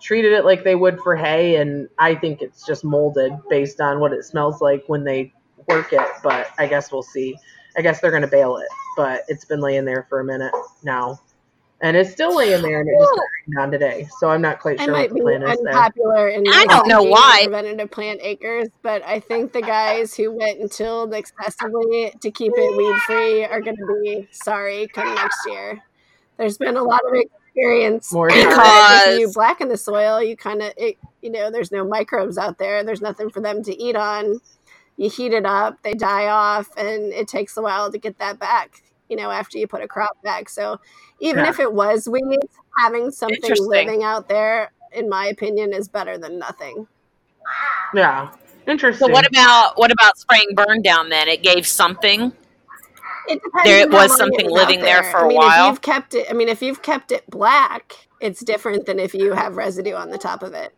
treated 0.00 0.32
it 0.32 0.44
like 0.44 0.64
they 0.64 0.74
would 0.74 1.00
for 1.00 1.16
hay 1.16 1.56
and 1.56 1.88
i 1.98 2.14
think 2.14 2.42
it's 2.42 2.66
just 2.66 2.84
molded 2.84 3.32
based 3.48 3.80
on 3.80 4.00
what 4.00 4.12
it 4.12 4.24
smells 4.24 4.60
like 4.60 4.84
when 4.86 5.04
they 5.04 5.32
work 5.68 5.92
it 5.92 6.06
but 6.22 6.48
i 6.58 6.66
guess 6.66 6.92
we'll 6.92 7.02
see 7.02 7.36
i 7.76 7.82
guess 7.82 8.00
they're 8.00 8.10
going 8.10 8.22
to 8.22 8.28
bale 8.28 8.56
it 8.56 8.68
but 8.96 9.22
it's 9.28 9.44
been 9.44 9.60
laying 9.60 9.84
there 9.84 10.06
for 10.08 10.20
a 10.20 10.24
minute 10.24 10.52
now 10.82 11.18
and 11.82 11.96
it's 11.96 12.10
still 12.10 12.34
laying 12.34 12.62
there 12.62 12.80
and 12.80 12.88
it 12.88 12.94
just 12.98 13.20
got 13.54 13.62
on 13.62 13.70
today 13.70 14.08
so 14.18 14.30
i'm 14.30 14.40
not 14.40 14.60
quite 14.60 14.80
sure 14.80 14.92
what 14.92 15.10
the 15.10 15.20
plan 15.20 15.42
is 15.42 15.58
there 15.62 15.74
unpopular 15.74 16.28
in 16.28 16.44
I 16.48 16.64
don't 16.66 16.88
know 16.88 17.00
opinion, 17.00 17.10
why. 17.10 17.40
preventative 17.44 17.90
plant 17.90 18.20
acres, 18.22 18.68
but 18.82 19.02
I 19.04 19.20
think 19.20 19.52
the 19.52 19.60
guys 19.60 20.14
who 20.14 20.32
went 20.32 20.58
and 20.58 20.70
tilled 20.70 21.12
excessively 21.12 22.12
to 22.20 22.30
keep 22.30 22.52
it 22.54 22.76
weed 22.76 22.96
free 23.02 23.44
are 23.44 23.60
going 23.60 23.76
to 23.76 24.00
be 24.02 24.28
sorry 24.30 24.88
come 24.88 25.14
next 25.14 25.38
year. 25.46 25.82
There's 26.38 26.58
been 26.58 26.76
a 26.76 26.82
lot 26.82 27.00
of 27.06 27.12
experience 27.56 28.12
More 28.12 28.28
Because- 28.28 29.06
if 29.08 29.20
you 29.20 29.32
blacken 29.32 29.68
the 29.68 29.76
soil, 29.76 30.22
you 30.22 30.36
kind 30.36 30.62
of 30.62 30.72
you 30.78 31.30
know 31.30 31.50
there's 31.50 31.72
no 31.72 31.84
microbes 31.84 32.38
out 32.38 32.58
there. 32.58 32.84
There's 32.84 33.00
nothing 33.00 33.30
for 33.30 33.40
them 33.40 33.62
to 33.64 33.82
eat 33.82 33.96
on. 33.96 34.40
You 34.96 35.10
heat 35.10 35.32
it 35.32 35.44
up, 35.44 35.82
they 35.82 35.92
die 35.92 36.28
off, 36.28 36.70
and 36.76 37.12
it 37.12 37.28
takes 37.28 37.56
a 37.56 37.62
while 37.62 37.90
to 37.90 37.98
get 37.98 38.18
that 38.18 38.38
back. 38.38 38.82
You 39.08 39.16
know, 39.16 39.30
after 39.30 39.58
you 39.58 39.66
put 39.66 39.82
a 39.82 39.88
crop 39.88 40.20
back. 40.22 40.48
So 40.48 40.80
even 41.20 41.44
Yeah. 41.44 41.50
if 41.50 41.60
it 41.60 41.72
was 41.72 42.08
weeds, 42.08 42.46
having 42.78 43.10
something 43.10 43.52
living 43.60 44.02
out 44.02 44.28
there, 44.28 44.72
in 44.92 45.08
my 45.08 45.26
opinion, 45.26 45.72
is 45.72 45.88
better 45.88 46.18
than 46.18 46.38
nothing. 46.38 46.86
yeah 47.94 48.30
interesting 48.66 49.06
So 49.06 49.12
what 49.12 49.24
about 49.26 49.78
what 49.78 49.92
about 49.92 50.18
spraying 50.18 50.48
burn 50.54 50.82
down 50.82 51.08
then? 51.08 51.28
It 51.28 51.42
gave 51.42 51.66
something. 51.66 52.32
It 53.28 53.40
There 53.64 53.88
was 53.88 54.16
something 54.16 54.50
living 54.50 54.80
out 54.80 54.84
there 54.84 55.02
for 55.04 55.18
a 55.18 55.24
I 55.24 55.28
mean, 55.28 55.36
while. 55.36 55.66
If 55.66 55.70
you've 55.70 55.82
kept 55.82 56.14
it, 56.14 56.26
I 56.30 56.32
mean, 56.32 56.48
if 56.48 56.62
you've 56.62 56.82
kept 56.82 57.12
it 57.12 57.28
black, 57.30 58.08
it's 58.20 58.44
different 58.44 58.86
than 58.86 58.98
if 58.98 59.14
you 59.14 59.32
have 59.32 59.56
residue 59.56 59.94
on 59.94 60.10
the 60.10 60.18
top 60.18 60.42
of 60.42 60.54
it. 60.54 60.74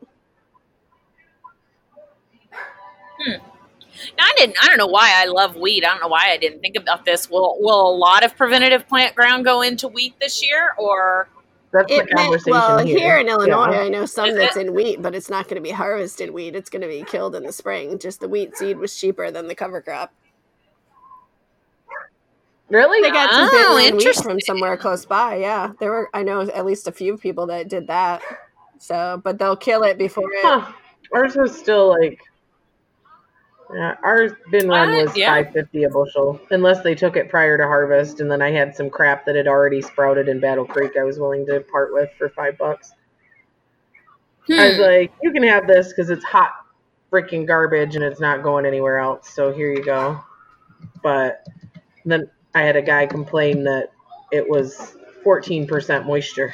Hmm. 3.20 3.32
Now, 4.16 4.24
I 4.24 4.34
didn't. 4.36 4.56
I 4.62 4.66
don't 4.68 4.78
know 4.78 4.86
why 4.86 5.12
I 5.16 5.24
love 5.26 5.56
wheat. 5.56 5.84
I 5.84 5.88
don't 5.88 6.00
know 6.00 6.08
why 6.08 6.30
I 6.30 6.36
didn't 6.36 6.60
think 6.60 6.76
about 6.76 7.04
this. 7.04 7.28
Will 7.28 7.56
Will 7.60 7.90
a 7.90 7.96
lot 7.96 8.24
of 8.24 8.36
preventative 8.36 8.86
plant 8.88 9.14
ground 9.14 9.44
go 9.44 9.62
into 9.62 9.88
wheat 9.88 10.14
this 10.20 10.44
year, 10.44 10.72
or 10.78 11.28
that's 11.72 11.88
the 11.88 11.96
It 11.96 12.08
may, 12.12 12.22
conversation 12.22 12.52
well, 12.52 12.78
here, 12.78 12.98
here 12.98 13.18
in 13.18 13.28
Illinois, 13.28 13.72
Yeah. 13.72 13.80
I 13.80 13.88
know 13.88 14.06
some 14.06 14.34
that's 14.34 14.56
in 14.56 14.72
wheat, 14.72 15.02
but 15.02 15.14
it's 15.14 15.28
not 15.28 15.44
going 15.44 15.56
to 15.56 15.60
be 15.60 15.72
harvested 15.72 16.30
wheat. 16.30 16.54
It's 16.54 16.70
going 16.70 16.82
to 16.82 16.88
be 16.88 17.04
killed 17.04 17.34
in 17.34 17.42
the 17.42 17.52
spring. 17.52 17.98
Just 17.98 18.20
the 18.20 18.28
wheat 18.28 18.56
seed 18.56 18.78
was 18.78 18.96
cheaper 18.98 19.30
than 19.30 19.48
the 19.48 19.54
cover 19.54 19.82
crop. 19.82 20.12
Really 22.70 23.00
They 23.02 23.10
got 23.10 23.30
some 23.30 23.44
Oh, 23.44 23.48
Finland 23.48 23.76
wheat 23.76 24.06
interesting. 24.06 24.24
from 24.24 24.40
somewhere 24.40 24.76
close 24.76 25.04
by. 25.04 25.36
Yeah, 25.36 25.72
there 25.80 25.90
were. 25.90 26.10
I 26.14 26.22
know 26.22 26.40
at 26.42 26.64
least 26.66 26.86
a 26.88 26.92
few 26.92 27.16
people 27.16 27.46
that 27.46 27.68
did 27.68 27.86
that. 27.88 28.22
So, 28.78 29.20
but 29.24 29.38
they'll 29.38 29.56
kill 29.56 29.82
it 29.82 29.98
before 29.98 30.30
it. 30.30 30.38
Huh. 30.42 30.72
Ours 31.14 31.34
was 31.36 31.56
still 31.58 31.88
like 31.88 32.20
Yeah, 33.74 33.96
our 34.02 34.30
bin 34.50 34.68
run 34.68 34.94
What? 34.94 35.04
was 35.06 35.16
Yeah. 35.16 35.30
five 35.34 35.52
fifty 35.52 35.84
a 35.84 35.90
bushel, 35.90 36.40
unless 36.50 36.82
they 36.82 36.94
took 36.94 37.16
it 37.16 37.28
prior 37.28 37.58
to 37.58 37.64
harvest, 37.64 38.20
and 38.20 38.30
then 38.30 38.40
I 38.40 38.50
had 38.50 38.74
some 38.74 38.88
crap 38.88 39.26
that 39.26 39.36
had 39.36 39.46
already 39.46 39.82
sprouted 39.82 40.28
in 40.28 40.40
Battle 40.40 40.64
Creek. 40.64 40.92
I 40.98 41.04
was 41.04 41.18
willing 41.18 41.44
to 41.46 41.60
part 41.60 41.92
with 41.92 42.10
for 42.16 42.28
five 42.30 42.56
bucks. 42.56 42.92
I 44.50 44.68
was 44.68 44.76
Hmm. 44.76 44.82
like, 44.82 45.12
"You 45.22 45.32
can 45.32 45.42
have 45.42 45.66
this 45.66 45.88
because 45.88 46.08
it's 46.08 46.24
hot, 46.24 46.52
freaking 47.12 47.46
garbage, 47.46 47.94
and 47.96 48.02
it's 48.04 48.20
not 48.20 48.42
going 48.42 48.64
anywhere 48.64 48.98
else. 48.98 49.28
So 49.28 49.52
here 49.52 49.70
you 49.70 49.84
go." 49.84 50.18
But 51.02 51.44
then 52.06 52.30
I 52.58 52.62
had 52.62 52.74
a 52.74 52.82
guy 52.82 53.06
complain 53.06 53.62
that 53.64 53.92
it 54.32 54.48
was 54.48 54.96
fourteen 55.22 55.64
percent 55.66 56.06
moisture, 56.06 56.52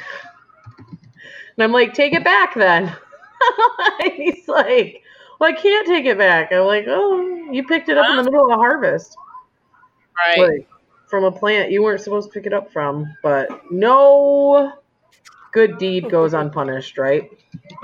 and 0.77 1.63
I'm 1.63 1.71
like, 1.71 1.93
"Take 1.95 2.13
it 2.13 2.23
back 2.23 2.53
then." 2.53 2.95
He's 4.15 4.47
like, 4.47 5.01
"Well, 5.39 5.49
I 5.49 5.53
can't 5.53 5.87
take 5.87 6.05
it 6.05 6.17
back." 6.19 6.51
I'm 6.51 6.65
like, 6.65 6.85
"Oh, 6.87 7.49
you 7.51 7.65
picked 7.65 7.89
it 7.89 7.97
up 7.97 8.07
in 8.09 8.17
the 8.17 8.23
middle 8.23 8.51
of 8.51 8.59
harvest." 8.59 9.17
right. 10.27 10.37
like 10.37 10.69
from 11.07 11.23
a 11.25 11.31
plant 11.31 11.71
you 11.71 11.83
weren't 11.83 11.99
supposed 12.01 12.29
to 12.29 12.33
pick 12.33 12.45
it 12.45 12.53
up 12.53 12.71
from. 12.71 13.11
But 13.23 13.71
no 13.71 14.73
good 15.53 15.79
deed 15.79 16.09
goes 16.11 16.35
unpunished, 16.35 16.99
right? 16.99 17.29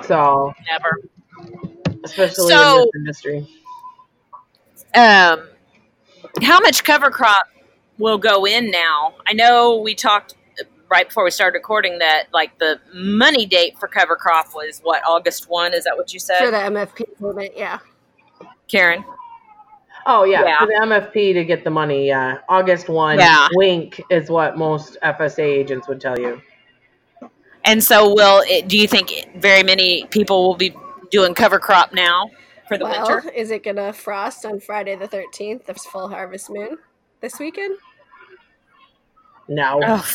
So, 0.03 0.53
Never. 0.69 1.01
especially 2.03 2.49
So- 2.49 2.83
in 2.93 3.03
this 3.03 3.25
industry. 3.25 3.47
Um, 4.93 5.47
how 6.43 6.59
much 6.59 6.83
cover 6.83 7.09
crop 7.09 7.47
will 7.97 8.17
go 8.17 8.45
in 8.45 8.71
now? 8.71 9.15
I 9.27 9.33
know 9.33 9.77
we 9.77 9.95
talked 9.95 10.35
right 10.89 11.07
before 11.07 11.23
we 11.23 11.31
started 11.31 11.55
recording 11.57 11.99
that 11.99 12.25
like 12.33 12.57
the 12.59 12.79
money 12.93 13.45
date 13.45 13.77
for 13.79 13.87
cover 13.87 14.15
crop 14.15 14.47
was 14.53 14.79
what 14.83 15.01
August 15.07 15.49
one. 15.49 15.73
Is 15.73 15.85
that 15.85 15.95
what 15.95 16.13
you 16.13 16.19
said? 16.19 16.39
For 16.39 16.51
the 16.51 16.57
MFP 16.57 17.05
payment, 17.19 17.53
yeah. 17.55 17.79
Karen? 18.67 19.03
Oh 20.05 20.23
yeah, 20.23 20.43
Yeah. 20.43 20.59
for 20.59 20.65
the 20.65 20.73
MFP 20.81 21.33
to 21.33 21.45
get 21.45 21.63
the 21.63 21.69
money, 21.69 22.07
yeah. 22.07 22.39
August 22.49 22.89
one, 22.89 23.19
Yeah. 23.19 23.47
wink 23.53 24.01
is 24.09 24.29
what 24.29 24.57
most 24.57 24.97
FSA 25.03 25.43
agents 25.43 25.87
would 25.87 26.01
tell 26.01 26.19
you. 26.19 26.41
And 27.63 27.83
so, 27.83 28.13
will 28.13 28.43
it, 28.47 28.67
do 28.67 28.77
you 28.77 28.87
think 28.87 29.27
very 29.37 29.61
many 29.61 30.05
people 30.05 30.47
will 30.47 30.55
be 30.55 30.75
doing 31.11 31.35
cover 31.35 31.59
crop 31.59 31.93
now 31.93 32.31
for 32.67 32.77
the 32.79 32.85
Well, 32.85 33.07
winter? 33.07 33.29
is 33.29 33.51
it 33.51 33.63
gonna 33.63 33.93
frost 33.93 34.43
on 34.45 34.59
Friday 34.59 34.95
the 34.95 35.07
thirteenth? 35.07 35.67
There's 35.67 35.85
full 35.85 36.07
harvest 36.09 36.49
moon 36.49 36.79
this 37.21 37.39
weekend. 37.39 37.77
No, 39.47 39.79
Oh, 39.83 40.05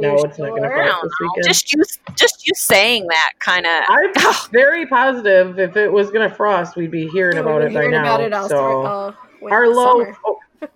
no, 0.00 0.16
you 0.18 0.24
it's 0.24 0.38
not 0.38 0.50
going 0.50 0.62
to 0.62 0.68
sure? 0.68 0.82
I 0.82 0.86
frost 0.88 1.02
this 1.02 1.12
weekend. 1.20 1.44
Just 1.46 1.72
you, 1.72 1.82
just 2.16 2.46
you 2.46 2.52
saying 2.54 3.06
that 3.08 3.32
kind 3.38 3.64
of. 3.66 3.84
I'm 3.88 4.50
very 4.50 4.86
positive 4.86 5.58
if 5.58 5.76
it 5.76 5.90
was 5.92 6.10
going 6.10 6.28
to 6.28 6.34
frost, 6.34 6.76
we'd 6.76 6.90
be 6.90 7.08
hearing 7.08 7.36
Yeah, 7.36 7.42
about 7.42 7.60
we've 7.62 7.70
it 7.70 7.74
been 7.74 7.90
by 7.92 8.16
hearing 8.16 8.30
now. 8.30 8.44
it 8.44 8.48
so. 8.48 8.56
summer- 8.56 8.62
uh, 8.64 8.88
all 8.88 9.14
win- 9.40 9.52
Our 9.52 9.68
low 9.68 10.06
oh, 10.24 10.40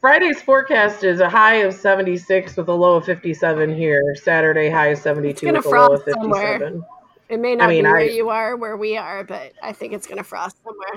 Friday's 0.00 0.40
forecast 0.40 1.04
is 1.04 1.20
a 1.20 1.28
high 1.28 1.56
of 1.56 1.74
76 1.74 2.56
with 2.56 2.68
a 2.68 2.72
low 2.72 2.96
of 2.96 3.04
57 3.04 3.74
here. 3.76 4.00
Saturday 4.16 4.70
high 4.70 4.88
of 4.88 4.98
72 4.98 5.52
with 5.52 5.64
a 5.66 5.68
low 5.68 5.92
of 5.94 6.02
frost 6.04 6.10
somewhere. 6.20 6.58
57. 6.58 6.84
It 7.28 7.38
may 7.38 7.54
not 7.54 7.68
mean, 7.68 7.84
be 7.84 7.88
where 7.88 7.96
I- 7.98 8.02
you 8.04 8.28
are, 8.30 8.56
where 8.56 8.76
we 8.76 8.96
are, 8.96 9.24
but 9.24 9.52
I 9.62 9.72
think 9.72 9.92
it's 9.92 10.06
gonna 10.06 10.22
frost 10.24 10.56
somewhere. 10.64 10.94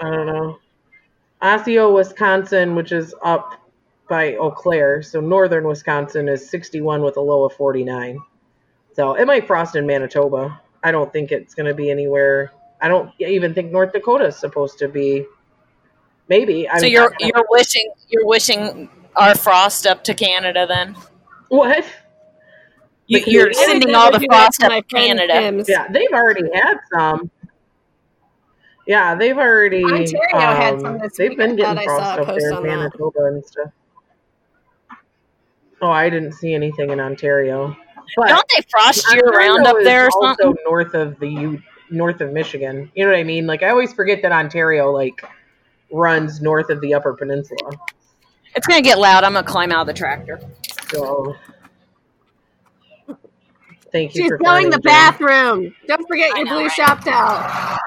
I 0.00 0.10
don't 0.16 0.26
know. 0.26 0.58
Osseo, 1.48 1.92
Wisconsin, 1.94 2.74
which 2.74 2.90
is 2.90 3.14
up 3.22 3.60
by 4.08 4.34
Eau 4.36 4.50
Claire, 4.50 5.02
so 5.02 5.20
northern 5.20 5.66
Wisconsin 5.66 6.26
is 6.28 6.48
61 6.48 7.02
with 7.02 7.16
a 7.18 7.20
low 7.20 7.44
of 7.44 7.52
49. 7.52 8.18
So 8.94 9.14
it 9.14 9.26
might 9.26 9.46
frost 9.46 9.76
in 9.76 9.86
Manitoba. 9.86 10.60
I 10.82 10.90
don't 10.90 11.12
think 11.12 11.32
it's 11.32 11.54
going 11.54 11.66
to 11.66 11.74
be 11.74 11.90
anywhere. 11.90 12.52
I 12.80 12.88
don't 12.88 13.10
even 13.20 13.52
think 13.54 13.72
North 13.72 13.92
Dakota 13.92 14.26
is 14.26 14.36
supposed 14.36 14.78
to 14.78 14.88
be. 14.88 15.26
Maybe. 16.28 16.66
I 16.68 16.78
So 16.78 16.84
mean, 16.84 16.92
you're 16.92 17.12
I- 17.12 17.16
you're 17.34 17.46
wishing 17.50 17.90
you're 18.08 18.26
wishing 18.26 18.88
our 19.16 19.34
frost 19.34 19.86
up 19.86 20.02
to 20.04 20.14
Canada 20.14 20.66
then? 20.66 20.96
what? 21.48 21.84
You, 23.06 23.20
you're, 23.26 23.42
I 23.42 23.46
would 23.48 23.56
sending 23.56 23.94
all 23.94 24.10
the 24.10 24.26
frost 24.30 24.60
to 24.60 24.66
up 24.66 24.72
to 24.72 24.82
Canada. 24.96 25.34
Tim's. 25.34 25.68
Yeah, 25.68 25.88
they've 25.88 26.08
already 26.10 26.48
had 26.54 26.78
some. 26.94 27.30
Yeah, 28.86 29.14
they've 29.14 29.36
already. 29.36 29.84
Ontario 29.84 30.18
had 30.32 30.74
um, 30.74 30.80
some 30.80 30.98
this 30.98 31.16
They've 31.16 31.36
been 31.36 31.52
I 31.52 31.56
getting 31.56 31.76
thought 31.76 31.78
I 31.78 31.84
saw 31.84 31.96
frost 31.98 32.18
a 32.18 32.20
up 32.20 32.26
post 32.26 32.40
there 32.40 32.50
in 32.50 32.56
on 32.56 32.62
that. 32.64 32.76
Manitoba 32.76 33.24
and 33.24 33.44
stuff. 33.44 33.70
Oh, 35.80 35.90
I 35.90 36.08
didn't 36.10 36.32
see 36.32 36.54
anything 36.54 36.90
in 36.90 37.00
Ontario. 37.00 37.76
But 38.16 38.28
Don't 38.28 38.46
they 38.54 38.62
frost 38.70 39.12
year 39.14 39.28
round 39.30 39.66
up 39.66 39.76
is 39.78 39.84
there 39.84 40.06
or 40.06 40.10
also 40.12 40.36
something? 40.36 40.54
north 40.66 40.94
of 40.94 41.18
the 41.18 41.28
U, 41.28 41.62
north 41.90 42.20
of 42.20 42.32
Michigan. 42.32 42.90
You 42.94 43.04
know 43.04 43.10
what 43.10 43.18
I 43.18 43.24
mean? 43.24 43.46
Like 43.46 43.62
I 43.62 43.70
always 43.70 43.92
forget 43.92 44.22
that 44.22 44.32
Ontario 44.32 44.90
like 44.90 45.24
runs 45.90 46.40
north 46.40 46.70
of 46.70 46.80
the 46.80 46.94
Upper 46.94 47.14
Peninsula. 47.14 47.70
It's 48.54 48.66
gonna 48.66 48.82
get 48.82 48.98
loud. 48.98 49.24
I'm 49.24 49.32
gonna 49.32 49.46
climb 49.46 49.72
out 49.72 49.82
of 49.82 49.86
the 49.88 49.94
tractor. 49.94 50.40
So 50.90 51.34
thank 53.90 54.14
you 54.14 54.22
She's 54.22 54.28
for 54.28 54.38
going 54.38 54.70
the 54.70 54.80
bathroom. 54.80 55.74
Don't 55.86 56.06
forget 56.06 56.32
I 56.34 56.38
your 56.38 56.46
know, 56.46 56.54
blue 56.54 56.66
right? 56.66 56.72
shop 56.72 57.04
towel. 57.04 57.78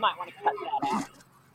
You 0.00 0.06
might 0.06 0.16
want 0.16 0.30
to 0.30 0.36
cut 0.42 0.54
that 0.62 0.94
out. 0.94 1.04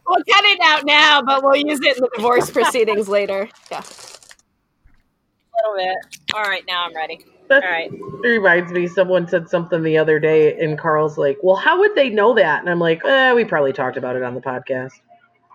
We'll 0.07 0.23
cut 0.23 0.45
it 0.45 0.59
out 0.61 0.85
now, 0.85 1.21
but 1.23 1.43
we'll 1.43 1.55
use 1.55 1.79
it 1.81 1.97
in 1.97 2.03
the 2.03 2.09
divorce 2.15 2.51
proceedings 2.51 3.09
later. 3.09 3.49
Yeah. 3.71 3.79
A 3.81 5.57
little 5.71 5.75
bit. 5.83 6.19
All 6.35 6.43
right, 6.43 6.63
now 6.67 6.85
I'm 6.85 6.95
ready. 6.95 7.25
That's- 7.49 7.63
All 7.65 7.71
right. 7.71 7.91
It 7.91 8.27
reminds 8.27 8.71
me, 8.71 8.85
someone 8.87 9.27
said 9.27 9.49
something 9.49 9.81
the 9.81 9.97
other 9.97 10.19
day, 10.19 10.59
and 10.59 10.77
Carl's 10.77 11.17
like, 11.17 11.39
"Well, 11.41 11.55
how 11.55 11.79
would 11.79 11.95
they 11.95 12.09
know 12.09 12.35
that?" 12.35 12.59
And 12.59 12.69
I'm 12.69 12.79
like, 12.79 13.03
eh, 13.03 13.33
"We 13.33 13.45
probably 13.45 13.73
talked 13.73 13.97
about 13.97 14.15
it 14.15 14.21
on 14.21 14.35
the 14.35 14.41
podcast." 14.41 14.91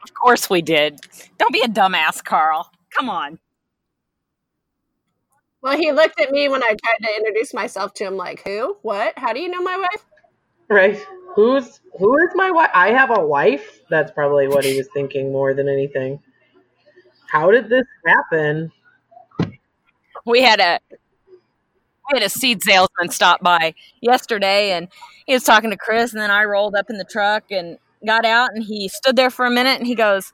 Of 0.02 0.12
course 0.14 0.50
we 0.50 0.62
did. 0.62 0.98
Don't 1.38 1.52
be 1.52 1.60
a 1.60 1.68
dumbass, 1.68 2.24
Carl. 2.24 2.68
Come 2.96 3.08
on. 3.08 3.38
Well, 5.62 5.76
he 5.78 5.92
looked 5.92 6.18
at 6.20 6.32
me 6.32 6.48
when 6.48 6.64
I 6.64 6.74
tried 6.74 7.06
to 7.06 7.16
introduce 7.18 7.54
myself 7.54 7.94
to 7.94 8.04
him, 8.04 8.16
like, 8.16 8.42
who? 8.44 8.78
What? 8.82 9.16
How 9.16 9.32
do 9.32 9.38
you 9.40 9.48
know 9.48 9.62
my 9.62 9.76
wife? 9.76 10.04
Right? 10.68 11.06
Who's 11.34 11.80
who 11.98 12.18
is 12.18 12.30
my 12.34 12.50
wife? 12.50 12.70
I 12.74 12.90
have 12.90 13.16
a 13.16 13.24
wife. 13.24 13.80
That's 13.88 14.10
probably 14.10 14.48
what 14.48 14.64
he 14.64 14.76
was 14.76 14.88
thinking 14.92 15.32
more 15.32 15.54
than 15.54 15.68
anything. 15.68 16.20
How 17.30 17.50
did 17.50 17.68
this 17.68 17.86
happen? 18.06 18.72
We 20.26 20.42
had 20.42 20.60
a 20.60 20.80
we 22.12 22.18
had 22.18 22.22
a 22.22 22.28
seed 22.28 22.62
salesman 22.62 23.10
stop 23.10 23.40
by 23.42 23.74
yesterday, 24.00 24.72
and 24.72 24.88
he 25.26 25.32
was 25.32 25.44
talking 25.44 25.70
to 25.70 25.76
Chris, 25.76 26.12
and 26.12 26.20
then 26.20 26.30
I 26.30 26.44
rolled 26.44 26.74
up 26.74 26.90
in 26.90 26.98
the 26.98 27.04
truck 27.04 27.44
and 27.50 27.78
got 28.04 28.24
out, 28.24 28.50
and 28.54 28.64
he 28.64 28.88
stood 28.88 29.16
there 29.16 29.30
for 29.30 29.44
a 29.46 29.50
minute, 29.50 29.78
and 29.78 29.86
he 29.86 29.94
goes, 29.94 30.32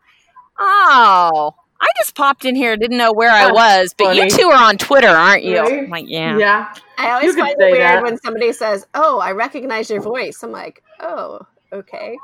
"Oh." 0.58 1.54
I 1.78 1.88
just 1.98 2.14
popped 2.14 2.46
in 2.46 2.56
here, 2.56 2.74
didn't 2.78 2.96
know 2.96 3.12
where 3.12 3.30
I 3.30 3.52
That's 3.52 3.54
was, 3.54 3.94
but 3.98 4.16
you 4.16 4.30
two 4.30 4.48
are 4.48 4.64
on 4.64 4.78
Twitter, 4.78 5.08
aren't 5.08 5.44
you? 5.44 5.60
Right? 5.60 5.84
I'm 5.84 5.90
like, 5.90 6.06
yeah. 6.08 6.38
Yeah. 6.38 6.74
I 6.96 7.10
always 7.10 7.34
find 7.36 7.54
it 7.58 7.70
weird 7.70 7.80
that. 7.80 8.02
when 8.02 8.18
somebody 8.18 8.52
says, 8.52 8.86
"Oh, 8.94 9.18
I 9.18 9.32
recognize 9.32 9.90
your 9.90 10.00
voice." 10.00 10.42
I'm 10.42 10.52
like, 10.52 10.82
"Oh, 11.00 11.40
okay." 11.72 12.16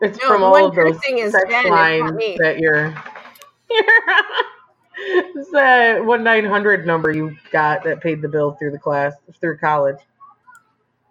It's 0.00 0.18
No, 0.20 0.28
from 0.28 0.42
all 0.42 0.66
of 0.66 0.74
those 0.74 0.98
is 1.08 1.32
sex 1.32 1.44
not 1.48 1.66
lines 1.66 2.38
that 2.38 2.58
you're. 2.58 2.94
it's 4.96 5.50
that 5.52 6.04
one 6.04 6.24
nine 6.24 6.44
hundred 6.44 6.86
number 6.86 7.12
you 7.12 7.36
got 7.52 7.84
that 7.84 8.00
paid 8.00 8.20
the 8.20 8.28
bill 8.28 8.52
through 8.52 8.72
the 8.72 8.78
class 8.78 9.14
through 9.40 9.58
college. 9.58 9.98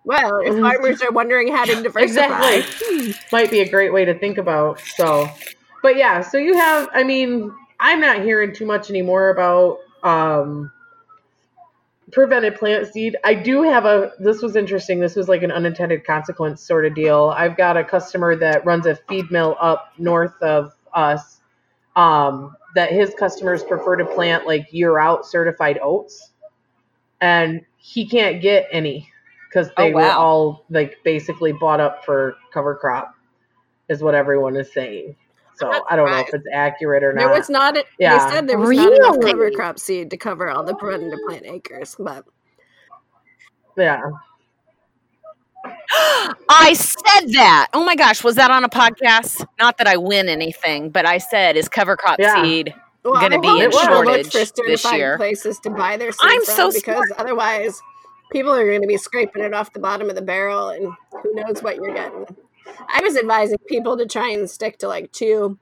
Well, 0.04 0.40
if 0.40 0.60
farmers 0.60 1.02
are 1.02 1.12
wondering 1.12 1.54
how 1.54 1.66
to 1.66 1.76
diversify, 1.84 2.56
Exactly. 2.56 3.14
Might 3.32 3.52
be 3.52 3.62
a 3.62 3.70
great 3.70 3.94
way 3.94 4.06
to 4.06 4.18
think 4.18 4.38
about. 4.38 4.80
So, 4.80 5.30
but 5.84 5.96
yeah, 5.96 6.22
so 6.22 6.38
you 6.38 6.56
have, 6.58 6.90
I 6.94 7.04
mean, 7.04 7.54
I'm 7.80 8.00
not 8.00 8.22
hearing 8.22 8.54
too 8.54 8.66
much 8.66 8.90
anymore 8.90 9.30
about 9.30 9.80
um, 10.04 10.72
prevented 12.12 12.56
plant 12.56 12.88
seed. 12.91 13.15
I 13.24 13.34
do 13.34 13.63
have 13.63 13.86
a, 13.86 14.12
this 14.20 14.41
was 14.41 14.56
interesting. 14.56 15.00
This 15.00 15.15
was 15.15 15.27
like 15.27 15.44
an 15.44 15.51
unintended 15.51 16.06
consequence 16.06 16.62
sort 16.62 16.86
of 16.86 16.96
deal. 16.96 17.34
I've 17.36 17.58
got 17.58 17.77
a 17.77 17.84
customer 17.84 18.36
that 18.38 18.65
runs 18.65 18.86
a 18.86 18.96
feed 18.96 19.32
mill 19.32 19.58
up 19.60 19.94
north 19.98 20.41
of 20.41 20.74
us 20.94 21.39
um, 21.96 22.56
that 22.75 22.91
his 22.91 23.13
customers 23.18 23.63
prefer 23.63 23.98
to 23.98 24.06
plant 24.06 24.48
like 24.48 24.68
year 24.72 25.00
out 25.00 25.25
certified 25.25 25.80
oats. 25.82 26.32
And 27.22 27.62
he 27.77 28.08
can't 28.08 28.41
get 28.41 28.68
any 28.72 29.10
because 29.50 29.70
Oh, 29.77 29.84
they 29.84 29.94
were 29.94 30.01
all 30.12 30.65
like 30.70 30.98
basically 31.03 31.53
bought 31.53 31.80
up 31.80 32.06
for 32.06 32.36
cover 32.53 32.75
crop, 32.75 33.15
is 33.89 34.01
what 34.01 34.15
everyone 34.15 34.56
is 34.56 34.72
saying. 34.74 35.15
So 35.62 35.70
That's 35.72 35.84
I 35.89 35.96
don't 35.96 36.10
know 36.10 36.18
if 36.20 36.34
it's 36.34 36.48
accurate 36.53 37.03
or 37.03 37.13
there 37.15 37.27
not. 37.27 37.38
was 37.38 37.50
not. 37.50 37.77
Yeah. 38.00 38.18
They 38.27 38.32
said 38.34 38.48
there 38.48 38.58
was 38.58 38.70
not 38.75 38.91
enough 38.94 39.15
Really? 39.18 39.32
cover 39.32 39.51
crop 39.51 39.80
seed 39.80 40.10
to 40.10 40.18
cover 40.18 40.50
all 40.50 40.63
the 40.63 40.74
prevented 40.75 41.18
plant 41.27 41.46
acres, 41.46 41.96
but 42.00 42.25
yeah. 43.77 44.01
I 46.50 46.74
said 46.74 47.32
that. 47.34 47.68
Oh 47.74 47.84
my 47.86 47.96
gosh, 47.96 48.24
was 48.24 48.36
that 48.36 48.50
on 48.51 48.63
a 48.63 48.70
podcast? 48.70 49.46
Not 49.60 49.77
that 49.77 49.88
I 49.88 49.98
win 49.98 50.27
anything, 50.30 50.89
but 50.89 51.06
I 51.06 51.18
said 51.20 51.56
is 51.58 51.70
cover 51.70 51.96
crop 51.96 52.18
Yeah. 52.20 52.41
seed. 52.41 52.74
well, 53.03 53.20
Gonna 53.22 53.39
be 53.39 53.48
in 53.48 53.70
people 53.72 53.80
shortage 53.80 54.32
for 54.32 54.63
this 54.65 54.91
year. 54.91 55.18
places 55.18 55.60
to 55.60 55.70
buy 55.70 55.98
their 55.98 56.12
seed 56.12 56.20
I'm 56.24 56.44
from 56.46 56.56
so 56.56 56.72
because 56.72 57.06
smart. 57.08 57.12
otherwise, 57.20 57.80
people 58.32 58.53
are 58.53 58.65
going 58.65 58.82
to 58.82 58.88
be 58.88 58.98
scraping 58.98 59.44
it 59.44 59.53
off 59.53 59.74
the 59.74 59.80
bottom 59.80 60.10
of 60.10 60.15
the 60.15 60.22
barrel, 60.22 60.70
and 60.70 60.91
who 61.22 61.34
knows 61.34 61.62
what 61.62 61.75
you're 61.77 61.94
getting. 61.94 62.25
I 62.68 63.01
was 63.01 63.15
advising 63.18 63.58
people 63.68 63.98
to 63.98 64.06
try 64.06 64.30
and 64.30 64.50
stick 64.50 64.77
to 64.80 64.88
like 64.88 65.12
two, 65.12 65.58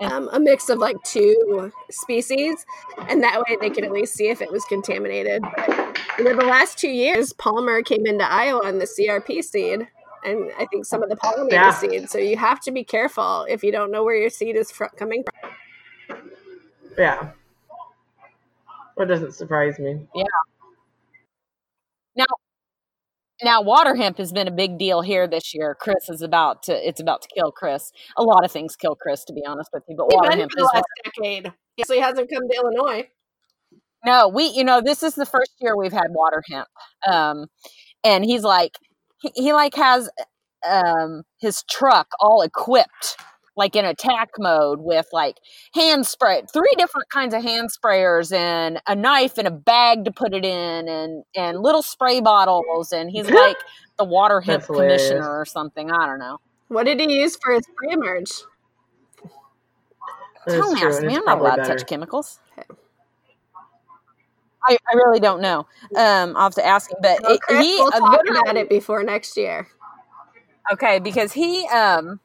um, 0.00 0.28
a 0.32 0.40
mix 0.40 0.68
of 0.68 0.78
like 0.78 0.96
two 1.04 1.72
species, 1.90 2.64
and 3.08 3.22
that 3.22 3.40
way 3.40 3.56
they 3.60 3.70
could 3.70 3.84
at 3.84 3.92
least 3.92 4.14
see 4.14 4.28
if 4.28 4.40
it 4.40 4.50
was 4.50 4.64
contaminated. 4.64 5.42
But, 5.42 5.98
you 6.18 6.24
know, 6.24 6.36
the 6.36 6.46
last 6.46 6.78
two 6.78 6.90
years, 6.90 7.32
Palmer 7.32 7.82
came 7.82 8.06
into 8.06 8.24
Iowa 8.24 8.66
on 8.66 8.78
the 8.78 8.86
CRP 8.86 9.42
seed, 9.42 9.88
and 10.24 10.50
I 10.58 10.66
think 10.66 10.86
some 10.86 11.02
of 11.02 11.08
the 11.08 11.16
pollinator 11.16 11.52
yeah. 11.52 11.70
seed. 11.72 12.10
So 12.10 12.18
you 12.18 12.36
have 12.36 12.60
to 12.60 12.72
be 12.72 12.84
careful 12.84 13.46
if 13.48 13.62
you 13.62 13.72
don't 13.72 13.90
know 13.90 14.04
where 14.04 14.16
your 14.16 14.30
seed 14.30 14.56
is 14.56 14.70
fr- 14.70 14.86
coming 14.96 15.22
from. 15.22 15.50
Yeah. 16.98 17.30
That 18.96 19.08
doesn't 19.08 19.32
surprise 19.32 19.78
me. 19.78 20.06
Yeah. 20.14 20.24
Now, 23.42 23.62
water 23.62 23.96
hemp 23.96 24.18
has 24.18 24.32
been 24.32 24.46
a 24.46 24.52
big 24.52 24.78
deal 24.78 25.02
here 25.02 25.26
this 25.26 25.54
year. 25.54 25.76
Chris 25.78 26.08
is 26.08 26.22
about 26.22 26.62
to 26.64 26.88
it's 26.88 27.00
about 27.00 27.22
to 27.22 27.28
kill 27.34 27.50
Chris. 27.50 27.90
A 28.16 28.22
lot 28.22 28.44
of 28.44 28.52
things 28.52 28.76
kill 28.76 28.94
Chris, 28.94 29.24
to 29.24 29.32
be 29.32 29.42
honest 29.46 29.70
with 29.72 29.82
you, 29.88 29.96
but 29.96 30.06
water 30.12 30.30
hemp 30.36 30.52
is 30.56 30.62
last 30.62 30.84
decade. 31.04 31.52
So 31.84 31.94
he 31.94 32.00
hasn't 32.00 32.30
come 32.30 32.48
to 32.48 32.56
Illinois. 32.56 33.08
No, 34.04 34.28
we 34.28 34.44
you 34.44 34.62
know 34.62 34.80
this 34.80 35.02
is 35.02 35.14
the 35.14 35.26
first 35.26 35.52
year 35.60 35.76
we've 35.76 35.92
had 35.92 36.08
water 36.10 36.42
hemp, 36.48 36.68
um, 37.10 37.46
and 38.04 38.24
he's 38.24 38.42
like 38.42 38.78
he, 39.20 39.32
he 39.34 39.52
like 39.52 39.74
has 39.74 40.08
um, 40.68 41.22
his 41.40 41.64
truck 41.68 42.08
all 42.20 42.42
equipped 42.42 43.16
like 43.56 43.76
in 43.76 43.84
attack 43.84 44.30
mode 44.38 44.80
with 44.80 45.06
like 45.12 45.38
hand 45.74 46.06
spray, 46.06 46.42
three 46.52 46.72
different 46.76 47.08
kinds 47.10 47.34
of 47.34 47.42
hand 47.42 47.70
sprayers 47.70 48.32
and 48.34 48.80
a 48.86 48.94
knife 48.94 49.38
and 49.38 49.46
a 49.46 49.50
bag 49.50 50.04
to 50.04 50.12
put 50.12 50.34
it 50.34 50.44
in 50.44 50.88
and 50.88 51.24
and 51.36 51.60
little 51.60 51.82
spray 51.82 52.20
bottles 52.20 52.92
and 52.92 53.10
he's 53.10 53.30
like 53.30 53.56
the 53.98 54.04
water 54.04 54.40
hemp 54.40 54.64
commissioner 54.64 55.28
or 55.28 55.44
something. 55.44 55.90
I 55.90 56.06
don't 56.06 56.18
know. 56.18 56.38
What 56.68 56.84
did 56.84 56.98
he 57.00 57.20
use 57.20 57.36
for 57.36 57.52
his 57.52 57.64
pre-emerge? 57.76 58.30
Don't 60.46 60.82
ask 60.82 61.02
me. 61.02 61.16
I'm 61.16 61.24
not 61.24 61.38
allowed 61.38 61.56
better. 61.56 61.70
to 61.70 61.78
touch 61.78 61.88
chemicals. 61.88 62.40
Okay. 62.58 62.68
I, 64.66 64.78
I, 64.92 64.96
really 64.96 65.20
don't 65.20 65.40
know. 65.40 65.66
Um, 65.96 66.34
I'll 66.36 66.44
have 66.44 66.54
to 66.54 66.64
ask 66.64 66.90
him. 66.90 66.98
But 67.02 67.20
well, 67.22 67.38
Chris, 67.38 67.64
he 67.64 67.74
we'll 67.76 67.90
talk 67.90 68.28
about 68.28 68.56
it 68.56 68.68
before 68.68 69.02
next 69.02 69.36
year. 69.36 69.68
Okay, 70.72 70.98
because 70.98 71.32
he 71.32 71.66
um 71.68 72.20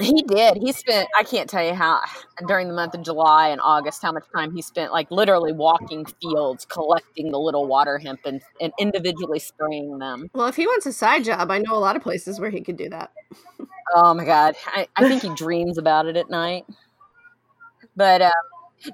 he 0.00 0.22
did. 0.22 0.58
He 0.58 0.72
spent, 0.72 1.08
I 1.18 1.24
can't 1.24 1.48
tell 1.48 1.64
you 1.64 1.74
how, 1.74 2.00
during 2.46 2.68
the 2.68 2.74
month 2.74 2.94
of 2.94 3.02
July 3.02 3.48
and 3.48 3.60
August, 3.60 4.02
how 4.02 4.12
much 4.12 4.24
time 4.34 4.54
he 4.54 4.62
spent, 4.62 4.92
like 4.92 5.10
literally 5.10 5.52
walking 5.52 6.04
fields, 6.20 6.64
collecting 6.64 7.30
the 7.30 7.38
little 7.38 7.66
water 7.66 7.98
hemp 7.98 8.20
and, 8.24 8.40
and 8.60 8.72
individually 8.78 9.38
spraying 9.38 9.98
them. 9.98 10.30
Well, 10.34 10.46
if 10.46 10.56
he 10.56 10.66
wants 10.66 10.86
a 10.86 10.92
side 10.92 11.24
job, 11.24 11.50
I 11.50 11.58
know 11.58 11.74
a 11.74 11.80
lot 11.80 11.96
of 11.96 12.02
places 12.02 12.38
where 12.38 12.50
he 12.50 12.60
could 12.60 12.76
do 12.76 12.88
that. 12.90 13.10
oh 13.94 14.14
my 14.14 14.24
God. 14.24 14.54
I, 14.66 14.86
I 14.96 15.08
think 15.08 15.22
he 15.22 15.34
dreams 15.34 15.78
about 15.78 16.06
it 16.06 16.16
at 16.16 16.30
night. 16.30 16.64
But 17.96 18.22
uh, 18.22 18.30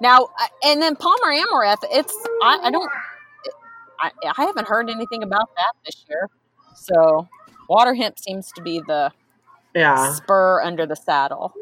now, 0.00 0.28
uh, 0.40 0.46
and 0.64 0.80
then 0.80 0.96
Palmer 0.96 1.32
Amaranth, 1.32 1.84
it's, 1.90 2.16
I, 2.42 2.60
I 2.64 2.70
don't, 2.70 2.90
I, 4.00 4.10
I 4.24 4.42
haven't 4.42 4.68
heard 4.68 4.88
anything 4.88 5.22
about 5.22 5.50
that 5.56 5.72
this 5.84 6.04
year. 6.08 6.30
So 6.74 7.28
water 7.68 7.94
hemp 7.94 8.18
seems 8.18 8.50
to 8.52 8.62
be 8.62 8.80
the, 8.86 9.12
yeah. 9.74 10.12
spur 10.12 10.62
under 10.62 10.86
the 10.86 10.96
saddle. 10.96 11.52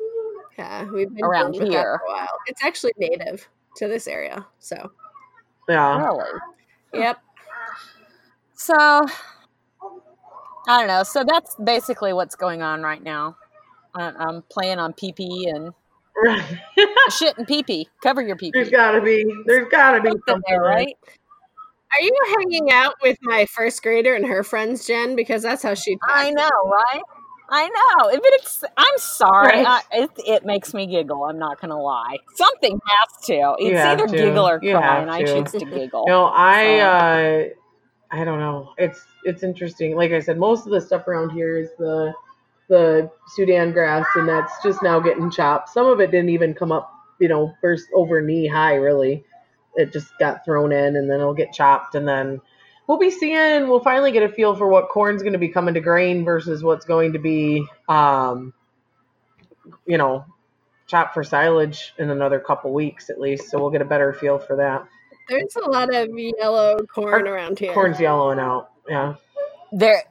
Yeah, 0.58 0.84
we've 0.90 1.12
been 1.12 1.24
around 1.24 1.54
here 1.54 2.00
for 2.04 2.12
a 2.12 2.12
while. 2.12 2.38
It's 2.46 2.62
actually 2.62 2.92
native 2.98 3.48
to 3.76 3.88
this 3.88 4.06
area, 4.06 4.46
so 4.58 4.92
yeah, 5.68 5.98
really, 5.98 6.30
yep. 6.92 7.18
So 8.54 8.76
I 8.76 9.06
don't 10.66 10.86
know. 10.86 11.02
So 11.02 11.24
that's 11.24 11.56
basically 11.56 12.12
what's 12.12 12.36
going 12.36 12.62
on 12.62 12.82
right 12.82 13.02
now. 13.02 13.36
I'm 13.94 14.42
playing 14.50 14.78
on 14.78 14.92
PP 14.92 15.52
and 15.52 15.72
shit 17.10 17.36
and 17.36 17.46
PP. 17.46 17.86
Cover 18.02 18.22
your 18.22 18.36
PP. 18.36 18.52
There's 18.52 18.70
gotta 18.70 19.00
be. 19.00 19.24
There's 19.46 19.68
gotta 19.70 20.00
be 20.00 20.10
something 20.28 20.42
there, 20.48 20.62
right? 20.62 20.96
Are 21.92 22.02
you 22.02 22.16
hanging 22.38 22.72
out 22.72 22.94
with 23.02 23.18
my 23.22 23.44
first 23.46 23.82
grader 23.82 24.14
and 24.14 24.26
her 24.26 24.42
friends, 24.42 24.86
Jen? 24.86 25.14
Because 25.14 25.42
that's 25.42 25.62
how 25.62 25.74
she. 25.74 25.96
I 26.04 26.30
know, 26.30 26.50
right? 26.64 27.02
I 27.54 27.68
know. 27.68 28.08
If 28.08 28.20
it's, 28.22 28.64
I'm 28.78 28.98
sorry. 28.98 29.62
Right. 29.62 29.84
I, 29.92 29.98
it, 30.04 30.10
it, 30.26 30.46
makes 30.46 30.72
me 30.72 30.86
giggle. 30.86 31.24
I'm 31.24 31.38
not 31.38 31.60
gonna 31.60 31.80
lie. 31.80 32.16
Something 32.34 32.80
has 32.86 33.26
to. 33.26 33.54
It's 33.58 33.78
either 33.78 34.06
to. 34.06 34.16
giggle 34.16 34.48
or 34.48 34.58
cry, 34.58 35.00
and 35.00 35.10
I 35.10 35.22
choose 35.22 35.52
to 35.52 35.66
giggle. 35.66 36.06
No, 36.08 36.24
I, 36.24 36.78
so. 36.78 36.86
uh, 36.86 38.18
I 38.20 38.24
don't 38.24 38.38
know. 38.38 38.72
It's 38.78 39.04
it's 39.24 39.42
interesting. 39.42 39.96
Like 39.96 40.12
I 40.12 40.20
said, 40.20 40.38
most 40.38 40.64
of 40.64 40.72
the 40.72 40.80
stuff 40.80 41.06
around 41.06 41.30
here 41.30 41.58
is 41.58 41.68
the 41.78 42.14
the 42.70 43.10
Sudan 43.34 43.72
grass, 43.72 44.06
and 44.14 44.26
that's 44.26 44.52
just 44.62 44.82
now 44.82 44.98
getting 44.98 45.30
chopped. 45.30 45.68
Some 45.68 45.86
of 45.86 46.00
it 46.00 46.10
didn't 46.10 46.30
even 46.30 46.54
come 46.54 46.72
up, 46.72 46.90
you 47.20 47.28
know, 47.28 47.52
first 47.60 47.86
over 47.94 48.22
knee 48.22 48.46
high. 48.46 48.76
Really, 48.76 49.24
it 49.76 49.92
just 49.92 50.08
got 50.18 50.42
thrown 50.46 50.72
in, 50.72 50.96
and 50.96 51.10
then 51.10 51.20
it'll 51.20 51.34
get 51.34 51.52
chopped, 51.52 51.96
and 51.96 52.08
then 52.08 52.40
we'll 52.86 52.98
be 52.98 53.10
seeing. 53.10 53.68
We'll 53.68 53.80
finally 53.80 54.12
get 54.12 54.22
a 54.22 54.28
feel 54.28 54.54
for 54.54 54.68
what 54.68 54.88
corn's 54.88 55.22
going 55.22 55.32
to 55.32 55.38
be 55.38 55.48
coming 55.48 55.74
to 55.74 55.80
grain 55.80 56.24
versus 56.24 56.62
what's 56.62 56.84
going 56.84 57.12
to 57.14 57.18
be, 57.18 57.66
um, 57.88 58.52
you 59.86 59.98
know, 59.98 60.24
chopped 60.86 61.14
for 61.14 61.24
silage 61.24 61.94
in 61.98 62.10
another 62.10 62.40
couple 62.40 62.72
weeks 62.72 63.10
at 63.10 63.20
least. 63.20 63.50
So 63.50 63.58
we'll 63.58 63.70
get 63.70 63.82
a 63.82 63.86
better 63.86 64.12
feel 64.12 64.38
for 64.38 64.56
that. 64.56 64.86
There's 65.28 65.56
a 65.56 65.70
lot 65.70 65.94
of 65.94 66.08
yellow 66.12 66.78
corn 66.92 67.26
Our, 67.26 67.34
around 67.34 67.58
here. 67.58 67.72
Corn's 67.72 68.00
yellowing 68.00 68.38
out. 68.38 68.70
Yeah. 68.88 69.14
There. 69.72 70.02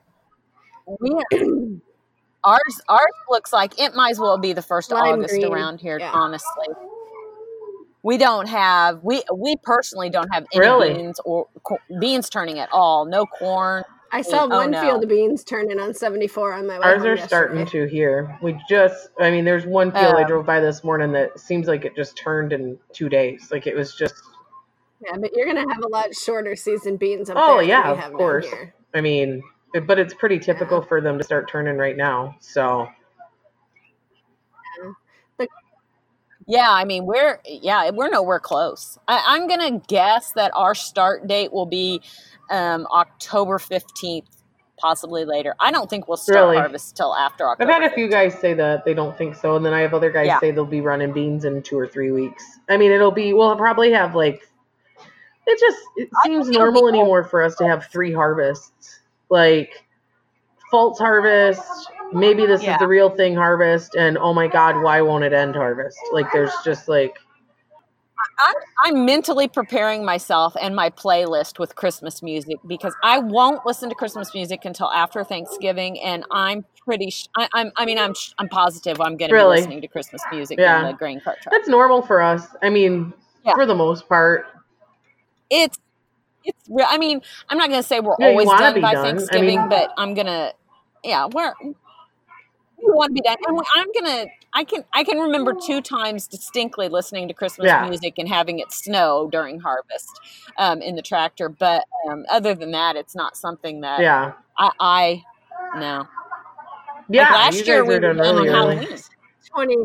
We. 1.00 1.22
Ours, 2.44 2.82
ours 2.90 3.02
looks 3.30 3.54
like 3.54 3.80
it 3.80 3.94
might 3.94 4.10
as 4.10 4.20
well 4.20 4.40
be 4.40 4.52
the 4.52 4.64
first 4.64 4.90
Lime 4.90 5.20
August 5.20 5.36
green. 5.36 5.54
around 5.54 5.80
here. 5.80 6.00
Yeah. 6.00 6.12
Honestly, 6.12 6.66
we 8.04 8.18
don't 8.18 8.48
have 8.48 9.04
we 9.04 9.24
we 9.34 9.56
personally 9.64 10.10
don't 10.10 10.30
have 10.34 10.46
any 10.54 10.60
really? 10.60 10.94
beans 10.94 11.20
or 11.26 11.48
co- 11.64 11.80
beans 12.00 12.30
turning 12.30 12.60
at 12.60 12.70
all. 12.72 13.06
No 13.06 13.26
corn. 13.26 13.84
I 14.14 14.22
saw 14.22 14.46
we, 14.46 14.54
oh, 14.54 14.58
one 14.58 14.76
oh 14.76 14.82
no. 14.82 14.82
field 14.82 15.04
of 15.04 15.10
beans 15.10 15.44
turning 15.44 15.80
on 15.80 15.94
74 15.94 16.54
on 16.54 16.68
my 16.68 16.80
way. 16.80 16.86
Ours 16.86 17.04
are 17.04 17.16
yesterday. 17.16 17.28
starting 17.28 17.66
to 17.68 17.86
here. 17.86 18.38
We 18.42 18.60
just, 18.68 19.10
I 19.22 19.32
mean, 19.32 19.46
there's 19.46 19.66
one 19.66 19.92
field 19.92 20.16
uh, 20.16 20.18
I 20.18 20.24
drove 20.26 20.46
by 20.46 20.60
this 20.60 20.84
morning 20.84 21.14
that 21.14 21.40
seems 21.40 21.68
like 21.68 21.86
it 21.86 21.96
just 21.96 22.18
turned 22.18 22.52
in 22.52 22.78
two 22.92 23.08
days. 23.08 23.50
Like 23.52 23.68
it 23.68 23.76
was 23.76 23.96
just. 23.96 24.16
Yeah, 25.06 25.16
but 25.18 25.32
you're 25.34 25.48
gonna 25.48 25.72
have 25.74 25.84
a 25.84 25.88
lot 25.88 26.14
shorter 26.14 26.56
season 26.56 26.98
beans. 26.98 27.30
Up 27.30 27.38
oh 27.40 27.58
there 27.58 27.64
yeah, 27.64 28.06
of 28.06 28.14
course. 28.14 28.48
I 28.94 29.02
mean, 29.02 29.42
but 29.88 29.98
it's 29.98 30.14
pretty 30.14 30.40
typical 30.40 30.80
yeah. 30.80 30.88
for 30.88 31.02
them 31.02 31.18
to 31.18 31.24
start 31.24 31.50
turning 31.50 31.78
right 31.78 31.96
now. 31.96 32.36
So 32.40 32.88
Yeah, 36.48 36.70
I 36.70 36.86
mean 36.86 37.06
we're 37.06 37.40
yeah 37.46 37.90
we're 37.92 38.10
nowhere 38.10 38.40
close. 38.40 38.98
I, 39.08 39.38
am 39.38 39.48
gonna 39.48 39.80
guess 39.88 40.34
that 40.34 40.52
our 40.54 40.76
start 40.76 41.28
date 41.28 41.54
will 41.54 41.66
be 41.66 42.02
um, 42.50 42.88
October 42.92 43.60
fifteenth, 43.60 44.44
possibly 44.78 45.26
later. 45.26 45.56
I 45.60 45.72
don't 45.72 45.90
think 45.90 46.08
we'll 46.08 46.18
start 46.18 46.40
really? 46.40 46.58
harvest 46.58 46.96
till 46.96 47.16
after 47.16 47.48
October. 47.48 47.72
I've 47.72 47.82
had 47.82 47.92
a 47.92 47.94
few 47.94 48.10
guys 48.10 48.34
say 48.40 48.54
that 48.56 48.86
they 48.86 48.94
don't 48.94 49.18
think 49.18 49.36
so, 49.36 49.56
and 49.56 49.66
then 49.66 49.74
I 49.74 49.82
have 49.82 49.94
other 49.94 50.12
guys 50.12 50.28
yeah. 50.28 50.40
say 50.40 50.52
they'll 50.52 50.66
be 50.66 50.82
running 50.82 51.14
beans 51.14 51.46
in 51.46 51.62
two 51.62 51.78
or 51.78 51.88
three 51.88 52.12
weeks. 52.12 52.44
I 52.70 52.78
mean, 52.78 52.92
it'll 52.92 53.12
be 53.12 53.34
we'll 53.34 53.56
probably 53.56 53.92
have 53.92 54.16
like 54.16 54.42
it 55.48 55.60
just 55.60 55.80
it 55.98 56.10
seems 56.24 56.50
normal 56.50 56.88
anymore 56.88 57.24
for 57.24 57.42
us 57.44 57.56
to 57.56 57.68
have 57.68 57.86
three 57.88 58.12
harvests, 58.12 59.00
like 59.30 59.86
false 60.70 60.98
harvest, 60.98 61.62
maybe 62.14 62.46
this 62.46 62.64
yeah. 62.64 62.74
is 62.74 62.80
the 62.80 62.88
real 62.88 63.10
thing 63.10 63.36
harvest 63.36 63.96
and 63.96 64.18
oh 64.18 64.34
my 64.34 64.48
god 64.48 64.82
why 64.82 65.02
won't 65.02 65.24
it 65.24 65.34
end 65.34 65.56
harvest 65.56 65.98
like 66.12 66.32
there's 66.32 66.52
just 66.64 66.88
like 66.88 67.18
I'm, 68.40 68.56
I'm 68.84 69.06
mentally 69.06 69.48
preparing 69.48 70.04
myself 70.06 70.56
and 70.60 70.76
my 70.76 70.90
playlist 70.90 71.60
with 71.60 71.76
Christmas 71.76 72.22
music 72.22 72.58
because 72.68 72.96
I 73.04 73.20
won't 73.20 73.66
listen 73.66 73.90
to 73.90 73.96
Christmas 73.96 74.34
music 74.34 74.66
until 74.66 74.90
after 74.92 75.24
Thanksgiving, 75.24 76.00
and 76.00 76.24
I'm 76.32 76.66
pretty. 76.84 77.10
Sh- 77.10 77.28
I, 77.38 77.48
am 77.56 77.72
I 77.78 77.86
mean, 77.86 77.98
I'm. 77.98 78.14
Sh- 78.14 78.34
I'm 78.38 78.50
positive 78.50 79.00
I'm 79.02 79.18
going 79.18 79.30
to 79.30 79.36
really? 79.36 79.58
be 79.58 79.62
listening 79.62 79.82
to 79.82 79.88
Christmas 79.88 80.22
music 80.32 80.60
yeah. 80.60 80.82
in 80.82 80.88
the 80.88 80.94
grain 80.94 81.20
cart 81.20 81.40
truck. 81.42 81.54
That's 81.54 81.68
normal 81.68 82.02
for 82.02 82.22
us. 82.22 82.48
I 82.62 82.70
mean, 82.70 83.14
yeah. 83.46 83.54
for 83.54 83.66
the 83.66 83.76
most 83.76 84.08
part, 84.08 84.46
it's. 85.50 85.78
It's. 86.44 86.70
I 86.86 86.98
mean, 86.98 87.22
I'm 87.50 87.58
not 87.58 87.70
going 87.70 87.82
to 87.82 87.88
say 87.88 88.00
we're 88.00 88.16
yeah, 88.20 88.28
always 88.28 88.50
done 88.50 88.82
by 88.82 88.94
done. 88.94 89.18
Thanksgiving, 89.18 89.60
I 89.60 89.62
mean, 89.62 89.70
but 89.70 89.94
I'm 89.98 90.14
gonna. 90.14 90.54
Yeah, 91.04 91.28
we're 91.32 91.54
you 92.82 92.94
want 92.94 93.10
to 93.10 93.14
be 93.14 93.22
done. 93.22 93.38
And 93.48 93.60
I'm 93.76 93.88
gonna, 93.94 94.26
I 94.54 94.64
can, 94.64 94.84
I 94.94 95.04
can 95.04 95.20
remember 95.20 95.54
two 95.54 95.82
times 95.82 96.28
distinctly 96.28 96.90
listening 96.90 97.28
to 97.28 97.34
Christmas 97.34 97.68
yeah. 97.68 97.88
music 97.88 98.16
and 98.18 98.28
having 98.28 98.60
it 98.60 98.72
snow 98.72 99.30
during 99.32 99.60
harvest 99.60 100.20
um, 100.58 100.82
in 100.82 100.96
the 100.96 101.02
tractor. 101.02 101.50
But 101.50 101.86
um, 102.10 102.26
other 102.32 102.56
than 102.56 102.72
that, 102.72 102.96
it's 102.96 103.16
not 103.16 103.38
something 103.38 103.82
that 103.82 104.02
yeah, 104.02 104.34
I, 104.58 104.72
I 104.80 105.24
no. 105.78 106.08
Yeah, 107.10 107.24
like 107.24 107.32
last 107.32 107.68
year 107.68 107.84
we 107.84 108.00
were 108.00 108.10
on 108.10 108.48
Halloween. 108.48 108.88
20, 109.54 109.76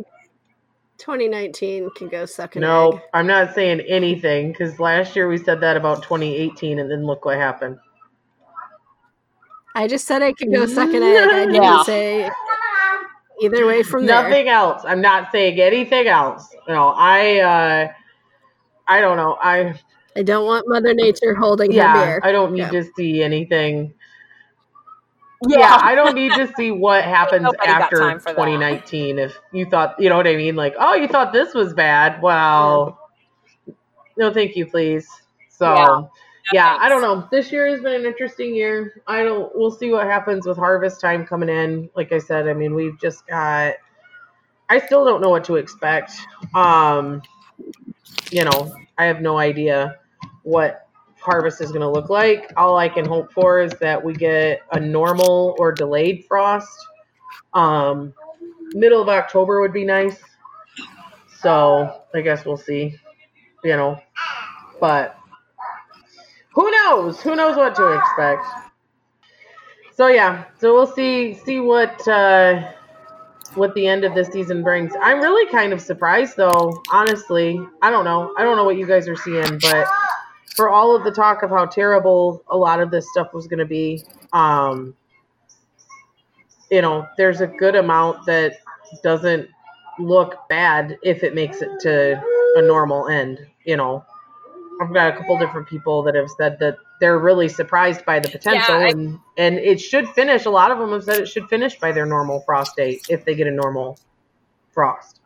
2019 0.98 1.90
can 1.96 2.08
go 2.08 2.24
suck 2.24 2.56
No, 2.56 3.00
I'm 3.12 3.26
not 3.26 3.54
saying 3.54 3.80
anything 3.80 4.52
because 4.52 4.78
last 4.78 5.16
year 5.16 5.28
we 5.28 5.38
said 5.38 5.60
that 5.60 5.76
about 5.76 6.02
2018, 6.02 6.78
and 6.78 6.90
then 6.90 7.04
look 7.04 7.24
what 7.24 7.36
happened. 7.36 7.78
I 9.74 9.88
just 9.88 10.06
said 10.06 10.22
I 10.22 10.32
could 10.32 10.52
go 10.52 10.66
suck 10.66 10.88
an 10.94 11.02
egg. 11.02 11.28
I 11.28 11.46
didn't 11.46 11.62
Yeah. 11.62 11.82
say 11.82 12.30
either 13.40 13.66
way 13.66 13.82
from 13.82 14.06
there. 14.06 14.22
Nothing 14.22 14.48
else. 14.48 14.82
I'm 14.84 15.00
not 15.00 15.30
saying 15.32 15.60
anything 15.60 16.06
else. 16.06 16.54
No, 16.68 16.88
I 16.96 17.40
uh 17.40 17.88
I 18.88 19.00
don't 19.00 19.16
know. 19.16 19.36
I 19.42 19.78
I 20.16 20.22
don't 20.22 20.46
want 20.46 20.64
Mother 20.68 20.94
Nature 20.94 21.34
holding 21.34 21.70
her 21.72 21.76
yeah, 21.76 21.92
beer. 21.92 22.20
I 22.22 22.32
don't 22.32 22.52
need 22.52 22.60
Yeah. 22.60 22.70
to 22.70 22.84
see 22.96 23.22
anything. 23.22 23.92
Yeah, 25.46 25.78
I 25.82 25.94
don't 25.94 26.14
need 26.14 26.32
to 26.32 26.50
see 26.56 26.70
what 26.70 27.04
happens 27.16 27.46
after 27.66 27.98
time 27.98 28.18
for 28.18 28.32
that. 28.32 28.36
2019. 28.36 29.18
If 29.18 29.38
you 29.52 29.66
thought, 29.66 29.94
you 29.98 30.08
know 30.08 30.16
what 30.16 30.26
I 30.26 30.36
mean? 30.36 30.56
Like, 30.56 30.74
oh, 30.78 30.94
you 30.94 31.08
thought 31.08 31.32
this 31.32 31.52
was 31.52 31.74
bad. 31.74 32.22
Well, 32.22 32.98
no, 34.16 34.32
thank 34.32 34.56
you, 34.56 34.66
please. 34.66 35.06
So, 35.50 36.10
Yeah. 36.52 36.76
I 36.80 36.88
don't 36.88 37.02
know. 37.02 37.28
This 37.30 37.50
year 37.52 37.66
has 37.68 37.80
been 37.80 37.94
an 37.94 38.06
interesting 38.06 38.54
year. 38.54 39.02
I 39.06 39.22
don't. 39.22 39.50
We'll 39.54 39.70
see 39.70 39.90
what 39.90 40.06
happens 40.06 40.46
with 40.46 40.56
harvest 40.56 41.00
time 41.00 41.26
coming 41.26 41.48
in. 41.48 41.90
Like 41.94 42.12
I 42.12 42.18
said, 42.18 42.48
I 42.48 42.54
mean, 42.54 42.74
we've 42.74 42.98
just 43.00 43.26
got. 43.26 43.74
I 44.68 44.78
still 44.80 45.04
don't 45.04 45.20
know 45.20 45.30
what 45.30 45.44
to 45.44 45.56
expect. 45.56 46.12
Um, 46.54 47.22
you 48.30 48.44
know, 48.44 48.74
I 48.98 49.04
have 49.04 49.20
no 49.20 49.38
idea 49.38 49.96
what 50.42 50.88
harvest 51.20 51.60
is 51.60 51.70
going 51.70 51.80
to 51.82 51.90
look 51.90 52.08
like. 52.08 52.52
All 52.56 52.76
I 52.76 52.88
can 52.88 53.04
hope 53.04 53.32
for 53.32 53.60
is 53.60 53.72
that 53.80 54.02
we 54.02 54.14
get 54.14 54.62
a 54.72 54.80
normal 54.80 55.56
or 55.58 55.72
delayed 55.72 56.24
frost. 56.26 56.68
Um, 57.54 58.12
middle 58.72 59.00
of 59.00 59.08
October 59.08 59.60
would 59.60 59.72
be 59.72 59.84
nice. 59.84 60.18
So 61.40 62.02
I 62.14 62.20
guess 62.20 62.44
we'll 62.44 62.56
see. 62.56 62.96
You 63.64 63.76
know, 63.76 64.00
but 64.80 65.18
who 66.56 66.70
knows? 66.70 67.20
Who 67.20 67.36
knows 67.36 67.54
what 67.54 67.74
to 67.74 67.92
expect? 67.92 68.42
So 69.94 70.08
yeah, 70.08 70.44
so 70.58 70.72
we'll 70.72 70.86
see 70.86 71.34
see 71.34 71.60
what 71.60 72.08
uh, 72.08 72.72
what 73.54 73.74
the 73.74 73.86
end 73.86 74.04
of 74.04 74.14
this 74.14 74.28
season 74.28 74.62
brings. 74.62 74.94
I'm 75.02 75.20
really 75.20 75.50
kind 75.52 75.74
of 75.74 75.82
surprised 75.82 76.38
though, 76.38 76.82
honestly. 76.90 77.60
I 77.82 77.90
don't 77.90 78.06
know. 78.06 78.32
I 78.38 78.42
don't 78.42 78.56
know 78.56 78.64
what 78.64 78.78
you 78.78 78.86
guys 78.86 79.06
are 79.06 79.16
seeing, 79.16 79.58
but 79.60 79.86
for 80.56 80.70
all 80.70 80.96
of 80.96 81.04
the 81.04 81.10
talk 81.10 81.42
of 81.42 81.50
how 81.50 81.66
terrible 81.66 82.42
a 82.48 82.56
lot 82.56 82.80
of 82.80 82.90
this 82.90 83.06
stuff 83.10 83.34
was 83.34 83.46
going 83.46 83.58
to 83.58 83.66
be, 83.66 84.02
um, 84.32 84.96
you 86.70 86.80
know, 86.80 87.06
there's 87.18 87.42
a 87.42 87.46
good 87.46 87.76
amount 87.76 88.24
that 88.24 88.54
doesn't 89.02 89.46
look 89.98 90.48
bad 90.48 90.96
if 91.02 91.22
it 91.22 91.34
makes 91.34 91.60
it 91.60 91.68
to 91.80 92.18
a 92.56 92.62
normal 92.62 93.08
end. 93.08 93.40
You 93.66 93.76
know, 93.76 94.06
I've 94.80 94.92
got 94.92 95.14
a 95.14 95.16
couple 95.16 95.38
different 95.38 95.66
people 95.68 96.02
that 96.04 96.14
have 96.14 96.28
said 96.36 96.58
that 96.60 96.76
they're 97.00 97.18
really 97.18 97.48
surprised 97.48 98.04
by 98.04 98.20
the 98.20 98.28
potential, 98.28 98.74
I- 98.74 98.88
and 98.88 99.18
and 99.36 99.58
it 99.58 99.80
should 99.80 100.08
finish. 100.10 100.44
A 100.46 100.50
lot 100.50 100.70
of 100.70 100.78
them 100.78 100.90
have 100.92 101.04
said 101.04 101.20
it 101.20 101.28
should 101.28 101.48
finish 101.48 101.78
by 101.78 101.92
their 101.92 102.06
normal 102.06 102.40
frost 102.40 102.76
date 102.76 103.06
if 103.08 103.24
they 103.24 103.34
get 103.34 103.46
a 103.46 103.50
normal 103.50 103.98
frost. 104.72 105.20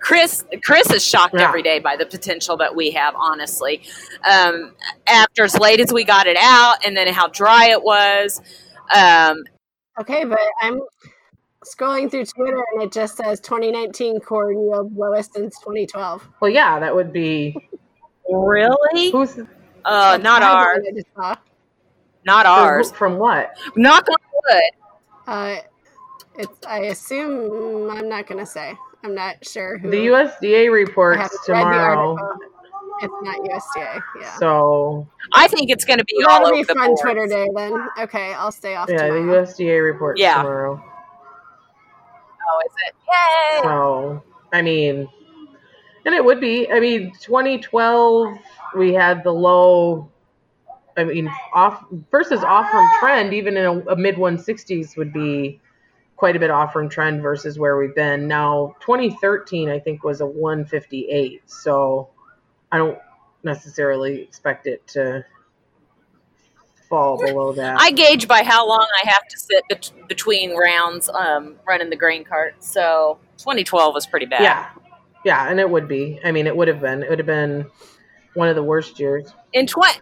Chris 0.00 0.44
Chris 0.64 0.90
is 0.90 1.04
shocked 1.04 1.34
Yeah. 1.34 1.48
every 1.48 1.62
day 1.62 1.78
by 1.78 1.96
the 1.96 2.04
potential 2.06 2.56
that 2.58 2.74
we 2.76 2.90
have, 2.90 3.14
honestly. 3.16 3.82
Um, 4.30 4.74
after 5.06 5.44
as 5.44 5.58
late 5.58 5.80
as 5.80 5.92
we 5.92 6.04
got 6.04 6.26
it 6.26 6.36
out 6.38 6.84
and 6.84 6.96
then 6.96 7.08
how 7.12 7.28
dry 7.28 7.70
it 7.70 7.82
was. 7.82 8.40
Um, 8.94 9.44
Okay, 9.98 10.24
but 10.24 10.40
I'm 10.60 10.80
scrolling 11.64 12.10
through 12.10 12.24
Twitter 12.26 12.62
and 12.72 12.82
it 12.82 12.92
just 12.92 13.16
says 13.16 13.40
2019 13.40 14.18
corn 14.20 14.60
yield 14.60 14.94
lowest 14.96 15.32
since 15.34 15.56
2012. 15.60 16.28
Well, 16.40 16.50
yeah, 16.50 16.80
that 16.80 16.94
would 16.94 17.12
be 17.12 17.56
really? 18.30 19.10
who's 19.10 19.38
Uh, 19.84 20.18
not 20.22 20.40
That's 20.40 20.44
ours. 20.44 20.78
what 20.82 20.88
I 20.88 20.94
just 20.94 21.06
saw. 21.14 21.36
Not 22.24 22.46
ours. 22.46 22.90
from 22.90 23.18
what? 23.18 23.50
Knock 23.76 24.08
on 24.08 24.16
wood. 24.32 24.62
Uh, 25.26 25.56
it's. 26.38 26.66
I 26.66 26.78
assume 26.84 27.90
I'm 27.90 28.08
not 28.08 28.26
gonna 28.26 28.46
say. 28.46 28.74
I'm 29.02 29.14
not 29.14 29.46
sure 29.46 29.76
who. 29.76 29.90
The 29.90 30.06
USDA 30.06 30.62
I 30.64 30.66
reports 30.66 31.18
haven't 31.20 31.38
the 31.46 31.52
tomorrow. 31.52 32.16
It's 33.02 33.12
not 33.22 33.36
USDA. 33.40 34.02
Yeah. 34.20 34.36
So 34.38 35.06
I 35.34 35.48
think 35.48 35.68
it's 35.70 35.84
going 35.84 35.98
to 35.98 36.04
be 36.04 36.14
all 36.24 36.30
That'll 36.44 36.46
over 36.48 36.54
be 36.56 36.62
the 36.62 36.74
fun 36.74 36.86
board. 36.94 36.98
Twitter 37.02 37.26
day 37.26 37.48
then. 37.54 37.88
Okay, 37.98 38.32
I'll 38.34 38.52
stay 38.52 38.76
off 38.76 38.88
yeah, 38.88 39.08
the. 39.08 39.14
USDA 39.14 39.84
reports 39.84 40.20
Yeah. 40.20 40.36
tomorrow. 40.38 40.82
Oh, 42.46 42.62
is 42.64 42.72
it? 42.86 42.94
Yay! 43.08 43.62
So 43.64 44.22
I 44.52 44.62
mean, 44.62 45.08
and 46.04 46.14
it 46.14 46.24
would 46.24 46.40
be. 46.40 46.70
I 46.70 46.80
mean, 46.80 47.12
2012 47.20 48.38
we 48.76 48.92
had 48.92 49.24
the 49.24 49.32
low. 49.32 50.10
I 50.96 51.04
mean, 51.04 51.28
off 51.52 51.84
versus 52.10 52.44
off 52.44 52.70
from 52.70 52.88
trend. 53.00 53.34
Even 53.34 53.56
in 53.56 53.64
a, 53.64 53.78
a 53.92 53.96
mid 53.96 54.16
160s 54.16 54.96
would 54.96 55.12
be 55.12 55.60
quite 56.16 56.36
a 56.36 56.38
bit 56.38 56.50
off 56.50 56.72
from 56.72 56.88
trend 56.88 57.20
versus 57.20 57.58
where 57.58 57.76
we've 57.76 57.94
been 57.94 58.28
now. 58.28 58.74
2013 58.80 59.68
I 59.68 59.78
think 59.78 60.04
was 60.04 60.20
a 60.20 60.26
158. 60.26 61.42
So 61.50 62.10
I 62.70 62.78
don't 62.78 62.98
necessarily 63.42 64.22
expect 64.22 64.66
it 64.66 64.86
to 64.88 65.24
fall 66.88 67.18
below 67.18 67.52
that. 67.52 67.80
I 67.80 67.90
gauge 67.90 68.28
by 68.28 68.44
how 68.44 68.66
long 68.68 68.86
I 69.04 69.08
have 69.08 69.26
to 69.28 69.38
sit 69.38 69.64
bet- 69.68 70.08
between 70.08 70.56
rounds 70.56 71.08
um, 71.08 71.56
running 71.66 71.90
the 71.90 71.96
grain 71.96 72.24
cart. 72.24 72.62
So 72.62 73.18
2012 73.38 73.94
was 73.94 74.06
pretty 74.06 74.26
bad. 74.26 74.42
Yeah. 74.42 74.70
Yeah, 75.24 75.48
and 75.48 75.58
it 75.58 75.68
would 75.68 75.88
be. 75.88 76.20
I 76.24 76.32
mean, 76.32 76.46
it 76.46 76.56
would 76.56 76.68
have 76.68 76.80
been. 76.80 77.02
It 77.02 77.10
would 77.10 77.18
have 77.18 77.26
been 77.26 77.66
one 78.34 78.48
of 78.48 78.56
the 78.56 78.62
worst 78.62 79.00
years. 79.00 79.32
In 79.52 79.66
tw- 79.66 80.00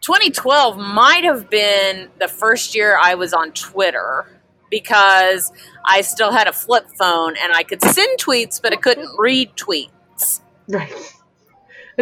2012 0.00 0.76
might 0.76 1.24
have 1.24 1.48
been 1.48 2.08
the 2.18 2.28
first 2.28 2.74
year 2.74 2.98
I 3.00 3.14
was 3.14 3.32
on 3.32 3.52
Twitter 3.52 4.26
because 4.70 5.52
I 5.84 6.00
still 6.00 6.32
had 6.32 6.48
a 6.48 6.52
flip 6.52 6.86
phone 6.98 7.34
and 7.40 7.52
I 7.52 7.62
could 7.62 7.80
send 7.82 8.18
tweets, 8.18 8.60
but 8.60 8.72
I 8.72 8.76
couldn't 8.76 9.08
read 9.18 9.54
tweets. 9.56 10.40
Right. 10.68 10.92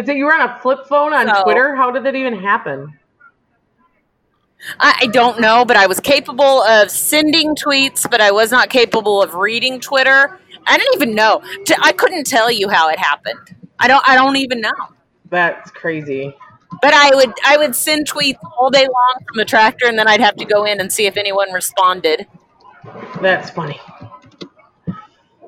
So 0.03 0.11
you 0.11 0.25
were 0.25 0.33
on 0.33 0.49
a 0.49 0.59
flip 0.59 0.87
phone 0.89 1.13
on 1.13 1.27
So- 1.27 1.43
Twitter? 1.43 1.75
How 1.75 1.91
did 1.91 2.03
that 2.05 2.15
even 2.15 2.35
happen? 2.35 2.97
I, 4.79 5.01
I 5.01 5.05
don't 5.05 5.39
know, 5.39 5.65
but 5.65 5.77
I 5.77 5.85
was 5.85 5.99
capable 5.99 6.63
of 6.63 6.89
sending 6.89 7.53
tweets, 7.53 8.09
but 8.09 8.19
I 8.19 8.31
was 8.31 8.49
not 8.49 8.71
capable 8.71 9.21
of 9.21 9.35
reading 9.35 9.79
Twitter. 9.79 10.39
I 10.67 10.77
didn't 10.77 10.95
even 10.95 11.15
know. 11.15 11.41
I 11.81 11.91
couldn't 11.91 12.25
tell 12.25 12.51
you 12.51 12.69
how 12.69 12.89
it 12.89 12.99
happened. 12.99 13.55
I 13.79 13.87
don't. 13.87 14.07
I 14.07 14.15
don't 14.15 14.37
even 14.37 14.61
know. 14.61 14.71
That's 15.29 15.71
crazy. 15.71 16.35
But 16.81 16.93
I 16.93 17.11
would. 17.15 17.33
I 17.45 17.57
would 17.57 17.75
send 17.75 18.07
tweets 18.09 18.37
all 18.57 18.69
day 18.69 18.83
long 18.83 19.25
from 19.27 19.37
the 19.37 19.45
tractor, 19.45 19.87
and 19.87 19.97
then 19.97 20.07
I'd 20.07 20.21
have 20.21 20.35
to 20.37 20.45
go 20.45 20.65
in 20.65 20.79
and 20.79 20.91
see 20.91 21.05
if 21.05 21.17
anyone 21.17 21.51
responded. 21.51 22.27
That's 23.21 23.49
funny. 23.49 23.79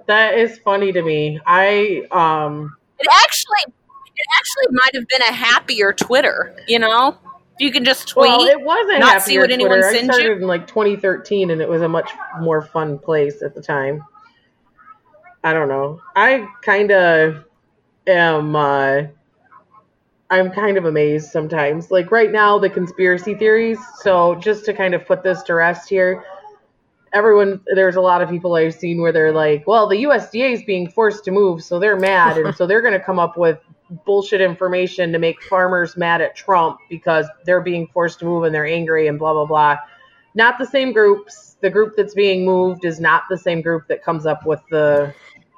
That 0.07 0.37
is 0.37 0.59
funny 0.59 0.91
to 0.91 1.01
me. 1.01 1.39
I 1.45 2.03
um 2.11 2.75
It 2.99 3.07
actually. 3.23 3.73
It 4.17 4.25
actually 4.37 4.73
might 4.73 4.95
have 4.95 5.07
been 5.09 5.21
a 5.23 5.33
happier 5.33 5.91
Twitter. 5.91 6.55
You 6.67 6.79
know, 6.79 7.17
you 7.59 7.71
can 7.71 7.83
just 7.83 8.07
tweet. 8.07 8.27
well, 8.29 8.45
it 8.45 8.61
wasn't 8.61 8.99
not 8.99 9.21
see 9.21 9.37
what 9.37 9.47
Twitter. 9.47 9.85
I 9.85 9.91
sends 9.91 10.07
you? 10.07 10.13
started 10.13 10.41
in 10.41 10.47
like 10.47 10.67
2013, 10.67 11.51
and 11.51 11.61
it 11.61 11.67
was 11.67 11.81
a 11.81 11.89
much 11.89 12.11
more 12.39 12.61
fun 12.61 12.97
place 12.97 13.41
at 13.41 13.53
the 13.53 13.61
time. 13.61 14.03
I 15.45 15.53
don't 15.53 15.67
know. 15.67 16.01
I 16.15 16.47
kind 16.63 16.91
of 16.91 17.45
am. 18.07 18.55
Uh, 18.55 19.03
I'm 20.31 20.49
kind 20.49 20.75
of 20.75 20.85
amazed 20.85 21.29
sometimes. 21.29 21.91
Like 21.91 22.09
right 22.09 22.31
now, 22.31 22.57
the 22.57 22.67
conspiracy 22.67 23.35
theories. 23.35 23.77
So 24.01 24.33
just 24.35 24.65
to 24.65 24.73
kind 24.73 24.95
of 24.95 25.05
put 25.05 25.21
this 25.21 25.43
to 25.43 25.53
rest 25.53 25.87
here, 25.87 26.23
everyone 27.13 27.61
there's 27.75 27.95
a 27.95 28.01
lot 28.01 28.23
of 28.23 28.29
people 28.29 28.55
I've 28.55 28.73
seen 28.73 28.99
where 28.99 29.11
they're 29.11 29.31
like, 29.31 29.67
well, 29.67 29.87
the 29.87 30.05
USDA 30.05 30.53
is 30.53 30.63
being 30.63 30.89
forced 30.89 31.23
to 31.25 31.31
move, 31.31 31.63
so 31.63 31.77
they're 31.77 31.99
mad, 31.99 32.39
and 32.39 32.55
so 32.55 32.65
they're 32.65 32.81
going 32.81 32.93
to 32.93 32.99
come 32.99 33.19
up 33.19 33.37
with 33.37 33.59
bullshit 34.03 34.41
information 34.41 35.11
to 35.11 35.19
make 35.19 35.43
farmers 35.43 35.95
mad 35.95 36.21
at 36.21 36.35
Trump 36.35 36.79
because 36.89 37.27
they're 37.45 37.61
being 37.61 37.85
forced 37.93 38.17
to 38.17 38.25
move 38.25 38.45
and 38.45 38.55
they're 38.55 38.65
angry 38.65 39.05
and 39.05 39.19
blah 39.19 39.33
blah 39.33 39.45
blah. 39.45 39.77
Not 40.33 40.57
the 40.57 40.65
same 40.65 40.91
groups. 40.91 41.55
The 41.61 41.69
group 41.69 41.93
that's 41.95 42.15
being 42.15 42.45
moved 42.45 42.83
is 42.83 42.99
not 42.99 43.25
the 43.29 43.37
same 43.37 43.61
group 43.61 43.87
that 43.89 44.03
comes 44.03 44.25
up 44.25 44.43
with 44.43 44.61
the 44.71 45.13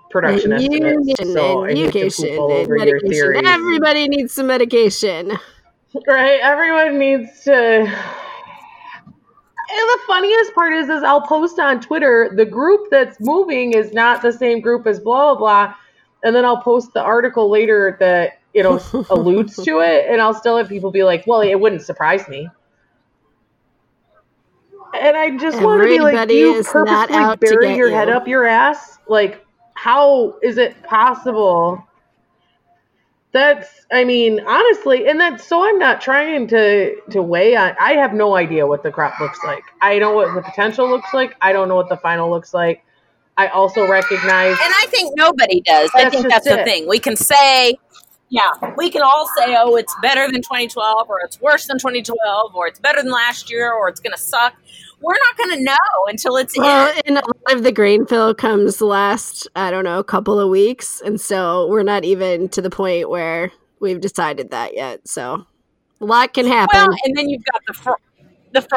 production 0.10 0.54
And 0.54 0.62
estimates. 0.62 1.20
union 1.20 1.34
So 1.34 1.64
and 1.64 1.72
I 1.72 1.74
need 1.74 1.94
to 1.94 2.10
medication 2.10 2.52
and 2.52 2.70
medication. 2.70 3.46
Everybody 3.46 4.08
needs 4.08 4.34
some 4.34 4.48
medication. 4.48 5.38
Right? 6.08 6.40
Everyone 6.42 6.98
needs 6.98 7.44
to. 7.46 7.54
And 9.70 9.90
the 9.90 10.00
funniest 10.08 10.54
part 10.56 10.74
is, 10.74 10.90
is 10.90 11.04
I'll 11.04 11.22
post 11.22 11.60
on 11.60 11.82
Twitter 11.82 12.32
the 12.36 12.46
group 12.46 12.90
that's 12.90 13.18
moving 13.20 13.74
is 13.74 13.92
not 13.94 14.22
the 14.22 14.32
same 14.32 14.62
group 14.62 14.88
as 14.88 15.00
blah 15.00 15.36
blah 15.36 15.40
blah, 15.66 15.76
and 16.24 16.36
then 16.36 16.46
I'll 16.46 16.62
post 16.62 16.94
the 16.94 17.02
article 17.02 17.50
later 17.50 17.98
that 18.00 18.40
you 18.54 18.64
know 18.64 18.80
alludes 19.10 19.56
to 19.66 19.80
it, 19.80 20.06
and 20.10 20.22
I'll 20.22 20.34
still 20.34 20.58
have 20.58 20.70
people 20.70 20.92
be 20.92 21.04
like, 21.04 21.26
"Well, 21.28 21.42
it 21.42 21.56
wouldn't 21.56 21.82
surprise 21.82 22.28
me." 22.30 22.48
And 24.94 25.18
I 25.18 25.38
just 25.38 25.62
want 25.62 25.82
to 25.84 25.88
be 25.88 26.00
like, 26.00 26.30
you 26.30 26.56
is 26.56 26.66
not 26.74 27.10
purposely 27.10 27.16
out 27.16 27.40
bury 27.40 27.68
get 27.68 27.78
your 27.78 27.90
you. 27.90 27.94
head 27.96 28.10
up 28.10 28.28
your 28.28 28.46
ass? 28.46 28.98
Like, 29.08 29.46
how 29.88 30.36
is 30.44 30.58
it 30.58 30.84
possible 30.84 31.82
That's, 33.32 33.86
I 33.90 34.04
mean, 34.04 34.42
honestly, 34.42 35.08
and 35.08 35.18
that's 35.18 35.48
so 35.48 35.64
I'm 35.64 35.80
not 35.80 36.02
trying 36.02 36.48
to 36.48 36.96
to 37.12 37.22
weigh 37.22 37.56
on. 37.56 37.74
I 37.80 37.94
have 37.94 38.14
no 38.14 38.36
idea 38.36 38.66
what 38.68 38.84
the 38.84 38.92
crop 38.92 39.20
looks 39.22 39.40
like. 39.46 39.64
I 39.82 40.00
know 40.00 40.12
what 40.12 40.34
the 40.34 40.42
potential 40.42 40.90
looks 40.90 41.14
like. 41.14 41.36
I 41.40 41.54
don't 41.54 41.70
know 41.70 41.76
what 41.76 41.88
the 41.88 41.98
final 41.98 42.30
looks 42.30 42.54
like. 42.54 42.84
I 43.38 43.48
also 43.48 43.88
recognize, 43.88 44.58
and 44.66 44.74
I 44.84 44.88
think 44.90 45.14
nobody 45.16 45.62
does. 45.62 45.90
I 45.94 46.10
think 46.10 46.28
that's 46.28 46.48
it. 46.48 46.58
the 46.58 46.64
thing. 46.64 46.88
We 46.88 47.00
can 47.00 47.16
say, 47.16 47.78
yeah, 48.30 48.50
we 48.76 48.90
can 48.90 49.04
all 49.04 49.30
say, 49.38 49.56
oh, 49.58 49.76
it's 49.76 49.96
better 50.02 50.26
than 50.32 50.42
2012, 50.42 51.10
or 51.10 51.20
it's 51.24 51.40
worse 51.40 51.68
than 51.68 51.78
2012, 51.78 52.56
or 52.56 52.68
it's 52.68 52.80
better 52.80 53.02
than 53.04 53.12
last 53.12 53.52
year, 53.52 53.72
or 53.72 53.88
it's 53.88 54.00
going 54.00 54.14
to 54.14 54.22
suck 54.22 54.54
we're 55.02 55.14
not 55.14 55.38
going 55.38 55.58
to 55.58 55.64
know 55.64 55.76
until 56.08 56.38
it's 56.38 56.58
well, 56.58 56.92
in. 56.92 57.02
And 57.06 57.18
a 57.18 57.22
lot 57.22 57.58
of 57.58 57.64
the 57.64 57.72
grain 57.72 58.06
fill 58.06 58.34
comes 58.34 58.82
last, 58.82 59.48
I 59.56 59.72
don't 59.72 59.84
know, 59.84 60.00
a 60.00 60.04
couple 60.04 60.40
of 60.40 60.50
weeks, 60.50 61.02
and 61.02 61.20
so 61.20 61.68
we're 61.68 61.84
not 61.84 62.04
even 62.04 62.50
to 62.50 62.62
the 62.62 62.70
point 62.70 63.10
where 63.10 63.52
we've 63.80 64.02
decided 64.02 64.52
that 64.52 64.74
yet. 64.76 65.08
So 65.08 65.46
a 66.02 66.06
lot 66.06 66.34
can 66.34 66.46
happen. 66.46 66.80
Well, 66.80 66.98
and 67.06 67.16
then 67.16 67.30
you've 67.30 67.46
got 67.46 67.62
the 67.68 67.74
fr- 67.74 67.92
the 68.54 68.62
fr- 68.62 68.76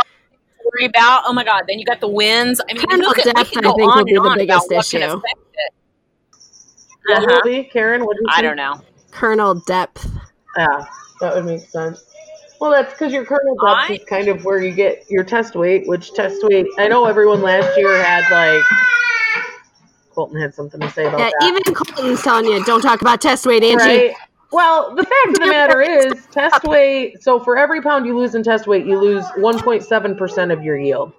worry 0.65 0.87
about. 0.87 1.23
Oh 1.27 1.33
my 1.33 1.45
God! 1.45 1.65
Then 1.67 1.79
you 1.79 1.85
got 1.85 2.01
the 2.01 2.09
winds. 2.09 2.61
I 2.69 2.75
mean, 2.75 2.87
Kernel 2.87 3.13
depth, 3.13 3.33
I 3.37 3.45
think, 3.45 3.65
will 3.65 4.05
be 4.05 4.15
the 4.15 4.35
biggest 4.37 4.73
issue. 4.73 4.99
Uh-huh. 4.99 5.21
What 7.07 7.27
will 7.27 7.43
be, 7.43 7.65
Karen? 7.65 8.05
What 8.05 8.17
do 8.17 8.23
you 8.23 8.29
I 8.31 8.43
don't 8.43 8.57
know. 8.57 8.81
Kernel 9.11 9.55
depth. 9.67 10.09
Yeah, 10.57 10.85
that 11.21 11.35
would 11.35 11.45
make 11.47 11.63
sense. 11.63 12.05
Well, 12.61 12.71
that's 12.71 12.93
because 12.93 13.13
your 13.13 13.25
kernel 13.25 13.55
depth 13.55 13.91
I... 13.91 13.95
is 13.95 14.05
kind 14.05 14.29
of 14.29 14.45
where 14.45 14.63
you 14.63 14.73
get 14.73 15.05
your 15.09 15.25
test 15.25 15.55
weight, 15.55 15.89
which 15.89 16.13
test 16.13 16.37
weight, 16.43 16.67
I 16.79 16.89
know 16.89 17.07
everyone 17.07 17.41
last 17.41 17.77
year 17.79 18.03
had 18.03 18.31
like, 18.31 18.65
Colton 20.15 20.41
had 20.41 20.55
something 20.55 20.81
to 20.81 20.91
say 20.91 21.07
about 21.07 21.21
yeah, 21.21 21.31
that. 21.41 21.47
Even 21.47 21.75
Colton's 21.75 22.23
telling 22.23 22.45
you, 22.45 22.63
don't 22.65 22.83
talk 22.83 23.01
about 23.01 23.23
test 23.23 23.47
weight, 23.47 23.63
Angie. 23.63 23.77
Right? 23.77 24.15
Well, 24.53 24.95
the 24.95 25.05
fact 25.05 25.29
of 25.29 25.35
the 25.35 25.47
matter 25.47 25.81
is, 25.81 26.27
test 26.27 26.65
weight, 26.65 27.23
so 27.23 27.41
for 27.41 27.57
every 27.57 27.81
pound 27.81 28.05
you 28.05 28.19
lose 28.19 28.35
in 28.35 28.43
test 28.43 28.67
weight, 28.67 28.85
you 28.85 29.01
lose 29.01 29.25
1.7% 29.39 30.53
of 30.53 30.63
your 30.63 30.79
yield. 30.79 31.15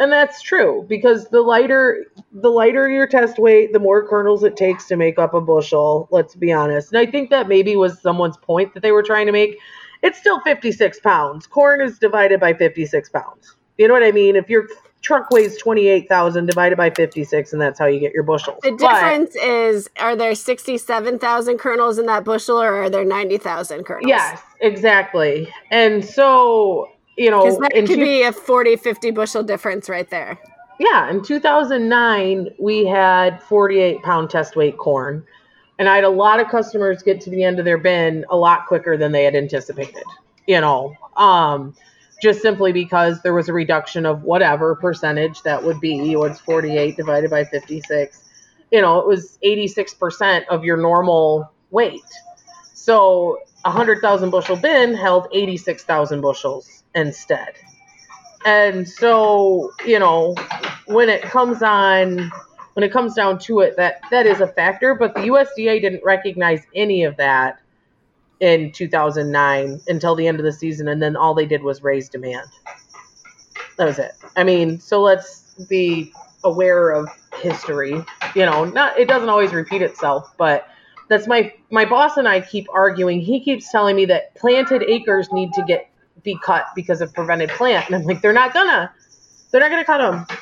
And 0.00 0.12
that's 0.12 0.42
true 0.42 0.86
because 0.88 1.28
the 1.30 1.40
lighter 1.40 2.04
the 2.32 2.50
lighter 2.50 2.88
your 2.88 3.08
test 3.08 3.36
weight, 3.36 3.72
the 3.72 3.80
more 3.80 4.06
kernels 4.06 4.44
it 4.44 4.56
takes 4.56 4.86
to 4.86 4.96
make 4.96 5.18
up 5.18 5.34
a 5.34 5.40
bushel, 5.40 6.06
let's 6.12 6.36
be 6.36 6.52
honest. 6.52 6.92
And 6.92 6.98
I 7.00 7.10
think 7.10 7.30
that 7.30 7.48
maybe 7.48 7.74
was 7.74 8.00
someone's 8.00 8.36
point 8.36 8.74
that 8.74 8.84
they 8.84 8.92
were 8.92 9.02
trying 9.02 9.26
to 9.26 9.32
make 9.32 9.58
it's 10.02 10.18
still 10.18 10.40
56 10.40 11.00
pounds. 11.00 11.46
Corn 11.46 11.80
is 11.80 11.98
divided 11.98 12.40
by 12.40 12.54
56 12.54 13.08
pounds. 13.10 13.56
You 13.76 13.88
know 13.88 13.94
what 13.94 14.02
I 14.02 14.12
mean? 14.12 14.36
If 14.36 14.48
your 14.48 14.66
truck 15.02 15.30
weighs 15.30 15.56
28,000 15.58 16.46
divided 16.46 16.76
by 16.76 16.90
56, 16.90 17.52
and 17.52 17.62
that's 17.62 17.78
how 17.78 17.86
you 17.86 18.00
get 18.00 18.12
your 18.12 18.22
bushels. 18.22 18.58
The 18.62 18.72
difference 18.72 19.34
but, 19.34 19.44
is 19.44 19.88
are 19.98 20.16
there 20.16 20.34
67,000 20.34 21.58
kernels 21.58 21.98
in 21.98 22.06
that 22.06 22.24
bushel 22.24 22.60
or 22.60 22.82
are 22.82 22.90
there 22.90 23.04
90,000 23.04 23.84
kernels? 23.84 24.08
Yes, 24.08 24.40
exactly. 24.60 25.48
And 25.70 26.04
so, 26.04 26.90
you 27.16 27.30
know, 27.30 27.58
that 27.60 27.72
could 27.72 27.86
two, 27.86 27.96
be 27.96 28.22
a 28.22 28.32
40, 28.32 28.76
50 28.76 29.10
bushel 29.12 29.42
difference 29.42 29.88
right 29.88 30.08
there. 30.10 30.38
Yeah. 30.78 31.10
In 31.10 31.24
2009, 31.24 32.48
we 32.58 32.86
had 32.86 33.42
48 33.42 34.02
pound 34.02 34.30
test 34.30 34.56
weight 34.56 34.78
corn. 34.78 35.24
And 35.78 35.88
I 35.88 35.94
had 35.94 36.04
a 36.04 36.10
lot 36.10 36.40
of 36.40 36.48
customers 36.48 37.02
get 37.02 37.20
to 37.22 37.30
the 37.30 37.44
end 37.44 37.58
of 37.58 37.64
their 37.64 37.78
bin 37.78 38.24
a 38.30 38.36
lot 38.36 38.66
quicker 38.66 38.96
than 38.96 39.12
they 39.12 39.24
had 39.24 39.36
anticipated, 39.36 40.02
you 40.46 40.60
know, 40.60 40.96
um, 41.16 41.74
just 42.20 42.42
simply 42.42 42.72
because 42.72 43.22
there 43.22 43.34
was 43.34 43.48
a 43.48 43.52
reduction 43.52 44.04
of 44.04 44.22
whatever 44.24 44.74
percentage 44.74 45.42
that 45.42 45.62
would 45.62 45.80
be. 45.80 46.16
What's 46.16 46.40
48 46.40 46.96
divided 46.96 47.30
by 47.30 47.44
56? 47.44 48.24
You 48.72 48.82
know, 48.82 48.98
it 48.98 49.06
was 49.06 49.38
86% 49.44 50.46
of 50.48 50.64
your 50.64 50.76
normal 50.76 51.50
weight. 51.70 52.02
So 52.74 53.38
a 53.64 53.70
100,000 53.70 54.30
bushel 54.30 54.56
bin 54.56 54.94
held 54.94 55.28
86,000 55.32 56.20
bushels 56.20 56.82
instead. 56.94 57.54
And 58.44 58.88
so, 58.88 59.70
you 59.86 59.98
know, 59.98 60.34
when 60.86 61.08
it 61.08 61.22
comes 61.22 61.62
on 61.62 62.30
when 62.78 62.84
it 62.84 62.92
comes 62.92 63.12
down 63.12 63.40
to 63.40 63.58
it, 63.58 63.76
that 63.76 64.00
that 64.12 64.24
is 64.24 64.40
a 64.40 64.46
factor. 64.46 64.94
But 64.94 65.12
the 65.16 65.22
USDA 65.22 65.80
didn't 65.80 66.04
recognize 66.04 66.62
any 66.76 67.02
of 67.02 67.16
that 67.16 67.58
in 68.38 68.70
2009 68.70 69.80
until 69.88 70.14
the 70.14 70.28
end 70.28 70.38
of 70.38 70.44
the 70.44 70.52
season, 70.52 70.86
and 70.86 71.02
then 71.02 71.16
all 71.16 71.34
they 71.34 71.44
did 71.44 71.60
was 71.60 71.82
raise 71.82 72.08
demand. 72.08 72.46
That 73.78 73.86
was 73.86 73.98
it. 73.98 74.12
I 74.36 74.44
mean, 74.44 74.78
so 74.78 75.02
let's 75.02 75.56
be 75.68 76.12
aware 76.44 76.90
of 76.90 77.08
history. 77.42 78.00
You 78.36 78.46
know, 78.46 78.64
not 78.66 78.96
it 78.96 79.08
doesn't 79.08 79.28
always 79.28 79.52
repeat 79.52 79.82
itself, 79.82 80.32
but 80.38 80.68
that's 81.08 81.26
my 81.26 81.52
my 81.72 81.84
boss 81.84 82.16
and 82.16 82.28
I 82.28 82.42
keep 82.42 82.68
arguing. 82.72 83.20
He 83.20 83.40
keeps 83.40 83.72
telling 83.72 83.96
me 83.96 84.04
that 84.04 84.36
planted 84.36 84.84
acres 84.84 85.32
need 85.32 85.52
to 85.54 85.64
get 85.64 85.90
be 86.22 86.38
cut 86.44 86.66
because 86.76 87.00
of 87.00 87.12
prevented 87.12 87.50
plant, 87.50 87.86
and 87.86 87.96
I'm 87.96 88.04
like, 88.04 88.22
they're 88.22 88.32
not 88.32 88.54
gonna. 88.54 88.94
They're 89.50 89.62
not 89.62 89.70
gonna 89.70 89.84
cut 89.84 89.98
them 89.98 90.38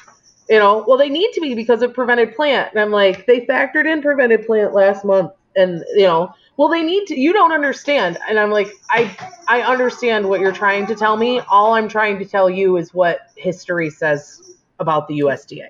you 0.49 0.59
know, 0.59 0.85
well, 0.87 0.99
they 0.99 1.09
need 1.09 1.33
to 1.33 1.41
be 1.41 1.55
because 1.55 1.83
of 1.83 1.95
prevented 1.95 2.35
plant. 2.35 2.71
And 2.73 2.81
I'm 2.81 2.91
like, 2.91 3.27
they 3.27 3.41
factored 3.41 3.91
in 3.91 4.03
prevented 4.03 4.47
plant 4.47 4.75
last 4.75 5.05
month. 5.05 5.33
And, 5.57 5.85
you 5.95 6.05
know, 6.05 6.33
well, 6.57 6.69
they 6.69 6.83
need 6.83 7.07
to, 7.07 7.19
you 7.19 7.33
don't 7.33 7.53
understand. 7.53 8.19
And 8.29 8.39
I'm 8.39 8.51
like, 8.51 8.69
I, 8.91 9.17
I 9.49 9.63
understand 9.63 10.29
what 10.29 10.41
you're 10.41 10.53
trying 10.53 10.87
to 10.87 10.95
tell 10.95 11.17
me. 11.17 11.41
All 11.41 11.75
I'm 11.75 11.89
trying 11.89 12.19
to 12.19 12.25
tell 12.25 12.49
you 12.49 12.77
is 12.77 12.95
what 12.95 13.21
history 13.37 13.91
says 13.91 14.55
about 14.79 15.09
the 15.09 15.21
USDA. 15.21 15.69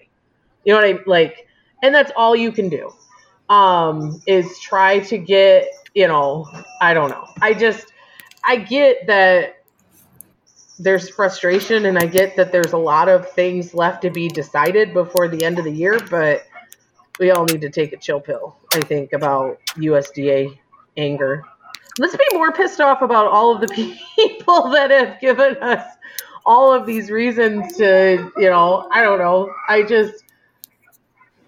You 0.64 0.74
know 0.74 0.80
what 0.80 0.84
I 0.84 0.98
like? 1.06 1.46
And 1.82 1.94
that's 1.94 2.12
all 2.16 2.34
you 2.34 2.52
can 2.52 2.68
do 2.68 2.92
um, 3.48 4.20
is 4.26 4.58
try 4.60 4.98
to 5.00 5.18
get, 5.18 5.68
you 5.94 6.08
know, 6.08 6.48
I 6.80 6.94
don't 6.94 7.10
know. 7.10 7.28
I 7.40 7.54
just, 7.54 7.92
I 8.44 8.56
get 8.56 9.06
that 9.06 9.55
there's 10.78 11.08
frustration 11.08 11.86
and 11.86 11.98
I 11.98 12.06
get 12.06 12.36
that 12.36 12.52
there's 12.52 12.72
a 12.72 12.78
lot 12.78 13.08
of 13.08 13.30
things 13.30 13.74
left 13.74 14.02
to 14.02 14.10
be 14.10 14.28
decided 14.28 14.92
before 14.92 15.28
the 15.28 15.44
end 15.44 15.58
of 15.58 15.64
the 15.64 15.72
year, 15.72 15.98
but 16.10 16.42
we 17.18 17.30
all 17.30 17.44
need 17.44 17.62
to 17.62 17.70
take 17.70 17.92
a 17.92 17.96
chill 17.96 18.20
pill, 18.20 18.56
I 18.74 18.80
think, 18.80 19.12
about 19.12 19.58
USDA 19.76 20.58
anger. 20.96 21.44
Let's 21.98 22.16
be 22.16 22.24
more 22.32 22.52
pissed 22.52 22.80
off 22.80 23.00
about 23.00 23.26
all 23.26 23.54
of 23.54 23.60
the 23.60 23.68
people 24.16 24.70
that 24.70 24.90
have 24.90 25.18
given 25.20 25.56
us 25.58 25.86
all 26.44 26.72
of 26.72 26.86
these 26.86 27.10
reasons 27.10 27.76
to, 27.76 28.30
you 28.36 28.50
know, 28.50 28.88
I 28.92 29.02
don't 29.02 29.18
know. 29.18 29.52
I 29.68 29.82
just 29.82 30.25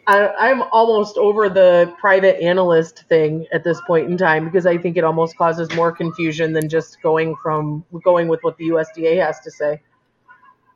I, 0.09 0.51
am 0.51 0.63
almost 0.73 1.19
over 1.19 1.51
the 1.51 1.95
private 2.01 2.43
analyst 2.43 3.05
thing 3.11 3.47
at 3.53 3.63
this 3.63 3.79
point 3.87 4.11
in 4.11 4.17
time 4.17 4.47
because 4.47 4.65
I 4.65 4.79
think 4.79 4.97
it 4.97 5.05
almost 5.05 5.37
causes 5.37 5.71
more 5.75 5.93
confusion 5.93 6.55
than 6.55 6.69
just 6.69 7.03
going 7.03 7.37
from 7.43 7.85
going 8.03 8.27
with 8.27 8.43
what 8.43 8.57
the 8.57 8.69
USDA 8.71 9.23
has 9.23 9.41
to 9.41 9.51
say. 9.51 9.83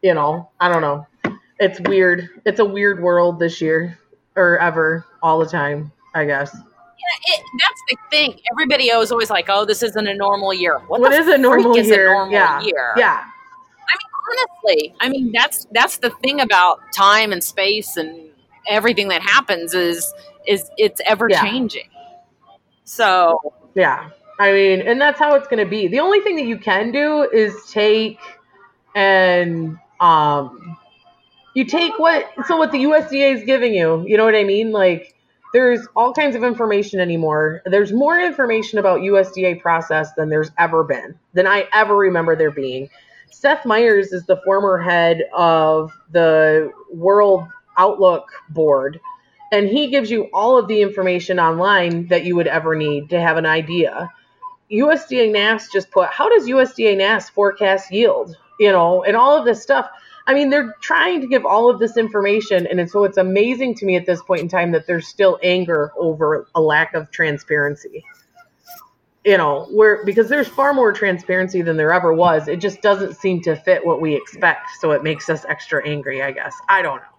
You 0.02 0.12
know, 0.12 0.50
I 0.60 0.70
don't 0.70 0.82
know. 0.82 1.06
It's 1.58 1.80
weird. 1.88 2.28
It's 2.44 2.60
a 2.60 2.64
weird 2.64 3.02
world 3.02 3.38
this 3.38 3.60
year 3.60 3.98
or 4.36 4.58
ever, 4.58 5.06
all 5.22 5.38
the 5.38 5.46
time. 5.46 5.92
I 6.14 6.26
guess. 6.26 6.54
Yeah, 6.54 7.34
it, 7.34 7.40
that's 7.58 7.82
the 7.88 7.96
thing. 8.10 8.38
Everybody 8.52 8.88
is 8.88 9.10
always 9.10 9.30
like, 9.30 9.46
"Oh, 9.48 9.64
this 9.64 9.82
isn't 9.82 10.06
a 10.06 10.14
normal 10.14 10.52
year." 10.52 10.78
What, 10.88 11.00
what 11.00 11.12
is 11.12 11.26
a 11.28 11.38
normal 11.38 11.78
year? 11.78 12.10
A 12.10 12.12
normal 12.12 12.32
yeah. 12.32 12.60
year? 12.60 12.92
Yeah. 12.98 13.24
I 13.88 13.96
mean, 13.96 14.46
honestly, 14.68 14.94
I 15.00 15.08
mean 15.08 15.32
that's 15.32 15.66
that's 15.72 15.96
the 15.98 16.10
thing 16.22 16.40
about 16.40 16.80
time 16.92 17.32
and 17.32 17.42
space 17.42 17.96
and 17.96 18.31
everything 18.68 19.08
that 19.08 19.22
happens 19.22 19.74
is 19.74 20.12
is 20.46 20.70
it's 20.76 21.00
ever 21.06 21.28
changing. 21.28 21.88
Yeah. 21.92 22.48
So 22.84 23.54
yeah, 23.74 24.10
I 24.38 24.52
mean, 24.52 24.80
and 24.80 25.00
that's 25.00 25.18
how 25.18 25.34
it's 25.34 25.48
going 25.48 25.64
to 25.64 25.70
be. 25.70 25.88
The 25.88 26.00
only 26.00 26.20
thing 26.20 26.36
that 26.36 26.46
you 26.46 26.58
can 26.58 26.92
do 26.92 27.28
is 27.32 27.54
take 27.70 28.18
and 28.94 29.78
um, 30.00 30.76
you 31.54 31.64
take 31.64 31.98
what 31.98 32.28
so 32.46 32.56
what 32.56 32.72
the 32.72 32.78
USDA 32.78 33.36
is 33.36 33.44
giving 33.44 33.74
you. 33.74 34.04
You 34.06 34.16
know 34.16 34.24
what 34.24 34.34
I 34.34 34.44
mean? 34.44 34.72
Like 34.72 35.14
there's 35.52 35.86
all 35.94 36.12
kinds 36.12 36.34
of 36.34 36.42
information 36.42 36.98
anymore. 36.98 37.62
There's 37.66 37.92
more 37.92 38.18
information 38.18 38.78
about 38.78 39.00
USDA 39.00 39.60
process 39.60 40.12
than 40.14 40.30
there's 40.30 40.50
ever 40.58 40.82
been, 40.82 41.14
than 41.34 41.46
I 41.46 41.68
ever 41.72 41.96
remember 41.96 42.34
there 42.34 42.50
being. 42.50 42.88
Seth 43.30 43.66
Meyers 43.66 44.12
is 44.12 44.24
the 44.26 44.40
former 44.44 44.78
head 44.78 45.24
of 45.34 45.92
the 46.10 46.70
World 46.90 47.46
Outlook 47.76 48.30
board, 48.48 49.00
and 49.52 49.68
he 49.68 49.88
gives 49.88 50.10
you 50.10 50.30
all 50.32 50.58
of 50.58 50.66
the 50.66 50.80
information 50.80 51.38
online 51.38 52.06
that 52.06 52.24
you 52.24 52.34
would 52.34 52.46
ever 52.46 52.74
need 52.74 53.10
to 53.10 53.20
have 53.20 53.36
an 53.36 53.46
idea. 53.46 54.10
USDA 54.72 55.30
NASS 55.30 55.68
just 55.70 55.90
put, 55.90 56.08
how 56.08 56.28
does 56.30 56.48
USDA 56.48 56.96
NASS 56.96 57.28
forecast 57.28 57.92
yield? 57.92 58.34
You 58.58 58.72
know, 58.72 59.04
and 59.04 59.14
all 59.14 59.36
of 59.36 59.44
this 59.44 59.62
stuff. 59.62 59.88
I 60.26 60.34
mean, 60.34 60.50
they're 60.50 60.74
trying 60.80 61.20
to 61.20 61.26
give 61.26 61.44
all 61.44 61.68
of 61.68 61.80
this 61.80 61.96
information, 61.96 62.66
and 62.66 62.90
so 62.90 63.04
it's 63.04 63.18
amazing 63.18 63.74
to 63.76 63.86
me 63.86 63.96
at 63.96 64.06
this 64.06 64.22
point 64.22 64.40
in 64.40 64.48
time 64.48 64.72
that 64.72 64.86
there's 64.86 65.06
still 65.06 65.38
anger 65.42 65.92
over 65.98 66.46
a 66.54 66.60
lack 66.60 66.94
of 66.94 67.10
transparency. 67.10 68.04
You 69.24 69.36
know, 69.36 69.66
where 69.70 70.04
because 70.04 70.28
there's 70.28 70.48
far 70.48 70.72
more 70.72 70.92
transparency 70.92 71.60
than 71.62 71.76
there 71.76 71.92
ever 71.92 72.12
was. 72.12 72.48
It 72.48 72.60
just 72.60 72.82
doesn't 72.82 73.16
seem 73.16 73.40
to 73.42 73.54
fit 73.54 73.84
what 73.84 74.00
we 74.00 74.14
expect, 74.14 74.70
so 74.80 74.92
it 74.92 75.02
makes 75.02 75.28
us 75.28 75.44
extra 75.48 75.86
angry, 75.86 76.22
I 76.22 76.30
guess. 76.32 76.54
I 76.68 76.82
don't 76.82 76.96
know 76.96 77.11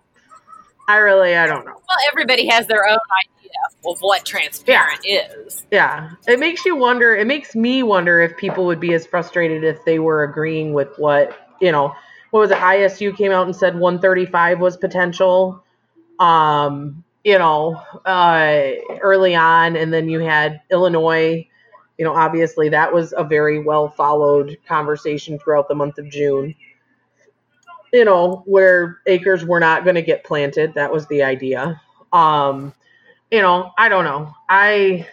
I 0.88 0.98
really, 0.98 1.36
I 1.36 1.48
don't 1.48 1.65
know. 1.65 1.74
Well, 1.74 1.98
everybody 2.12 2.48
has 2.48 2.67
their 2.67 2.88
own 2.88 2.98
idea 3.26 3.52
of 3.86 4.00
what 4.00 4.26
transparent 4.26 5.02
yeah. 5.04 5.28
is. 5.46 5.65
Yeah. 5.72 6.12
It 6.28 6.39
makes 6.39 6.65
you 6.65 6.76
wonder, 6.76 7.15
it 7.15 7.28
makes 7.28 7.56
me 7.56 7.84
wonder 7.84 8.22
if 8.22 8.36
people 8.38 8.65
would 8.65 8.80
be 8.80 8.93
as 8.93 9.06
frustrated 9.06 9.63
if 9.63 9.84
they 9.86 10.00
were 10.00 10.24
agreeing 10.24 10.74
with 10.74 10.89
what, 10.98 11.38
you 11.62 11.72
know, 11.72 11.96
what 12.32 12.39
was 12.39 12.52
it? 12.52 12.58
ISU 12.58 13.15
came 13.15 13.32
out 13.32 13.46
and 13.46 13.56
said 13.56 13.76
135 13.76 14.60
was 14.60 14.76
potential. 14.76 15.63
Um, 16.19 17.04
you 17.24 17.38
know, 17.39 17.82
uh, 18.06 18.72
early 19.02 19.36
on, 19.36 19.76
and 19.76 19.93
then 19.93 20.10
you 20.10 20.19
had 20.19 20.62
Illinois. 20.72 21.48
You 21.98 22.06
know, 22.06 22.13
obviously 22.13 22.69
that 22.69 22.93
was 22.93 23.13
a 23.15 23.24
very 23.24 23.60
well 23.60 23.88
followed 23.88 24.58
conversation 24.67 25.39
throughout 25.39 25.67
the 25.67 25.76
month 25.76 25.98
of 26.00 26.10
June 26.10 26.56
you 27.94 28.04
know, 28.04 28.42
where 28.46 28.98
acres 29.06 29.46
were 29.46 29.60
not 29.60 29.84
going 29.84 29.96
to 29.96 30.02
get 30.02 30.24
planted. 30.24 30.74
That 30.74 30.92
was 30.92 31.08
the 31.08 31.22
idea. 31.22 31.80
Um, 32.12 32.74
you 33.32 33.42
know, 33.42 33.72
I 33.78 33.88
don't 33.88 34.04
know. 34.04 34.34
I 34.50 35.08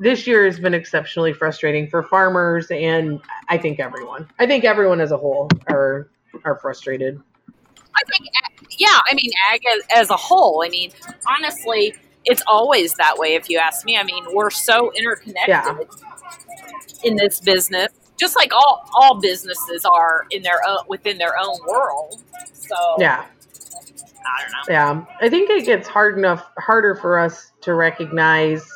this 0.00 0.26
year 0.26 0.46
has 0.46 0.58
been 0.58 0.74
exceptionally 0.74 1.32
frustrating 1.32 1.88
for 1.88 2.02
farmers 2.04 2.70
and 2.70 3.20
I 3.48 3.58
think 3.58 3.80
everyone. 3.80 4.28
I 4.38 4.46
think 4.46 4.64
everyone 4.64 5.00
as 5.00 5.12
a 5.12 5.16
whole 5.16 5.48
are 5.68 6.10
are 6.44 6.58
frustrated. 6.58 7.20
I 7.48 8.02
think 8.10 8.28
yeah, 8.78 9.00
I 9.10 9.14
mean 9.14 9.30
ag 9.52 9.60
as, 9.66 9.82
as 10.02 10.10
a 10.10 10.16
whole. 10.16 10.62
I 10.64 10.70
mean, 10.70 10.90
honestly, 11.26 11.94
it's 12.24 12.42
always 12.46 12.94
that 12.94 13.18
way 13.18 13.34
if 13.34 13.50
you 13.50 13.58
ask 13.58 13.84
me. 13.84 13.96
I 13.96 14.04
mean, 14.04 14.24
we're 14.32 14.50
so 14.50 14.92
interconnected 14.92 15.48
yeah. 15.48 15.78
in 17.04 17.16
this 17.16 17.40
business 17.40 17.90
just 18.18 18.36
like 18.36 18.52
all 18.52 18.88
all 18.94 19.20
businesses 19.20 19.84
are 19.84 20.26
in 20.30 20.42
their 20.42 20.60
own 20.66 20.78
within 20.88 21.18
their 21.18 21.38
own 21.38 21.58
world. 21.66 22.22
So 22.52 22.76
yeah, 22.98 23.24
I 23.24 24.42
don't 24.42 24.52
know. 24.68 24.72
Yeah, 24.72 25.04
I 25.20 25.28
think 25.28 25.50
it 25.50 25.64
gets 25.64 25.88
hard 25.88 26.18
enough 26.18 26.50
harder 26.58 26.94
for 26.94 27.18
us 27.18 27.52
to 27.62 27.74
recognize, 27.74 28.68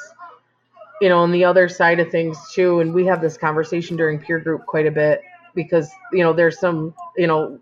you 1.00 1.08
know, 1.08 1.18
on 1.18 1.32
the 1.32 1.44
other 1.44 1.68
side 1.68 2.00
of 2.00 2.10
things 2.10 2.38
too. 2.52 2.80
And 2.80 2.94
we 2.94 3.04
have 3.06 3.20
this 3.20 3.36
conversation 3.36 3.96
during 3.96 4.18
peer 4.18 4.38
group 4.38 4.66
quite 4.66 4.86
a 4.86 4.90
bit 4.90 5.22
because 5.54 5.90
you 6.12 6.22
know 6.22 6.32
there's 6.32 6.58
some 6.58 6.94
you 7.16 7.26
know 7.26 7.58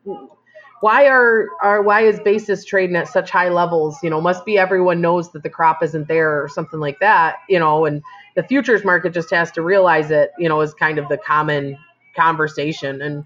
why 0.80 1.06
are 1.06 1.48
are 1.62 1.82
why 1.82 2.00
is 2.02 2.18
basis 2.20 2.64
trading 2.64 2.96
at 2.96 3.08
such 3.08 3.30
high 3.30 3.48
levels 3.48 3.98
you 4.02 4.10
know 4.10 4.20
must 4.20 4.44
be 4.44 4.58
everyone 4.58 5.00
knows 5.00 5.30
that 5.32 5.42
the 5.42 5.50
crop 5.50 5.82
isn't 5.82 6.08
there 6.08 6.42
or 6.42 6.48
something 6.48 6.80
like 6.80 6.98
that 7.00 7.36
you 7.48 7.58
know 7.58 7.84
and 7.84 8.02
the 8.36 8.42
futures 8.42 8.84
market 8.84 9.12
just 9.12 9.30
has 9.30 9.50
to 9.52 9.62
realize 9.62 10.10
it, 10.10 10.32
you 10.38 10.48
know, 10.48 10.60
is 10.60 10.74
kind 10.74 10.98
of 10.98 11.08
the 11.08 11.18
common 11.18 11.76
conversation. 12.16 13.02
And 13.02 13.24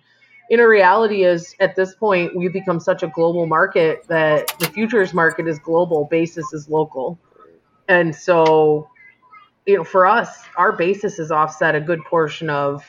in 0.51 0.61
a 0.61 0.69
reality 0.69 1.25
is 1.25 1.55
at 1.61 1.77
this 1.77 1.95
point 1.95 2.37
we've 2.37 2.53
become 2.53 2.81
such 2.81 3.03
a 3.03 3.09
global 3.09 3.47
market 3.47 4.07
that 4.09 4.53
the 4.59 4.67
futures 4.67 5.15
market 5.15 5.47
is 5.47 5.59
global, 5.59 6.07
basis 6.11 6.53
is 6.53 6.69
local. 6.69 7.19
And 7.89 8.15
so, 8.15 8.89
you 9.67 9.77
know, 9.77 9.85
for 9.85 10.07
us, 10.07 10.43
our 10.57 10.73
basis 10.73 11.19
is 11.19 11.31
offset 11.31 11.75
a 11.75 11.81
good 11.81 12.03
portion 12.05 12.51
of 12.51 12.83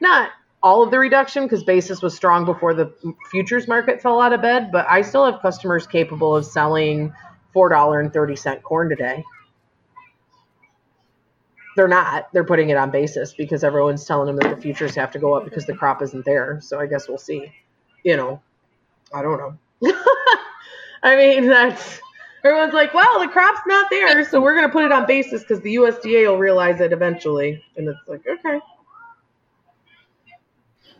not 0.00 0.30
all 0.62 0.82
of 0.82 0.90
the 0.90 0.98
reduction 0.98 1.44
because 1.44 1.62
basis 1.64 2.02
was 2.02 2.14
strong 2.14 2.44
before 2.44 2.74
the 2.74 2.92
futures 3.30 3.68
market 3.68 4.02
fell 4.02 4.20
out 4.20 4.32
of 4.32 4.42
bed, 4.42 4.70
but 4.72 4.86
I 4.88 5.02
still 5.02 5.30
have 5.30 5.40
customers 5.40 5.86
capable 5.86 6.34
of 6.34 6.44
selling 6.44 7.12
$4.30 7.54 8.62
corn 8.62 8.88
today 8.88 9.24
they're 11.76 11.86
not. 11.86 12.32
They're 12.32 12.44
putting 12.44 12.70
it 12.70 12.76
on 12.76 12.90
basis 12.90 13.34
because 13.34 13.62
everyone's 13.62 14.04
telling 14.04 14.26
them 14.26 14.36
that 14.36 14.56
the 14.56 14.60
futures 14.60 14.94
have 14.94 15.10
to 15.12 15.18
go 15.18 15.34
up 15.34 15.44
because 15.44 15.66
the 15.66 15.74
crop 15.74 16.02
isn't 16.02 16.24
there. 16.24 16.58
So 16.62 16.80
I 16.80 16.86
guess 16.86 17.06
we'll 17.06 17.18
see. 17.18 17.52
You 18.02 18.16
know, 18.16 18.40
I 19.14 19.22
don't 19.22 19.38
know. 19.38 19.92
I 21.02 21.16
mean, 21.16 21.46
that's 21.46 22.00
everyone's 22.42 22.72
like, 22.72 22.94
well, 22.94 23.20
the 23.20 23.28
crop's 23.28 23.60
not 23.66 23.90
there, 23.90 24.24
so 24.24 24.40
we're 24.40 24.54
gonna 24.54 24.70
put 24.70 24.84
it 24.84 24.92
on 24.92 25.06
basis 25.06 25.42
because 25.42 25.60
the 25.60 25.76
USDA 25.76 26.26
will 26.28 26.38
realize 26.38 26.80
it 26.80 26.92
eventually. 26.92 27.62
And 27.76 27.86
it's 27.88 28.08
like, 28.08 28.22
okay, 28.26 28.58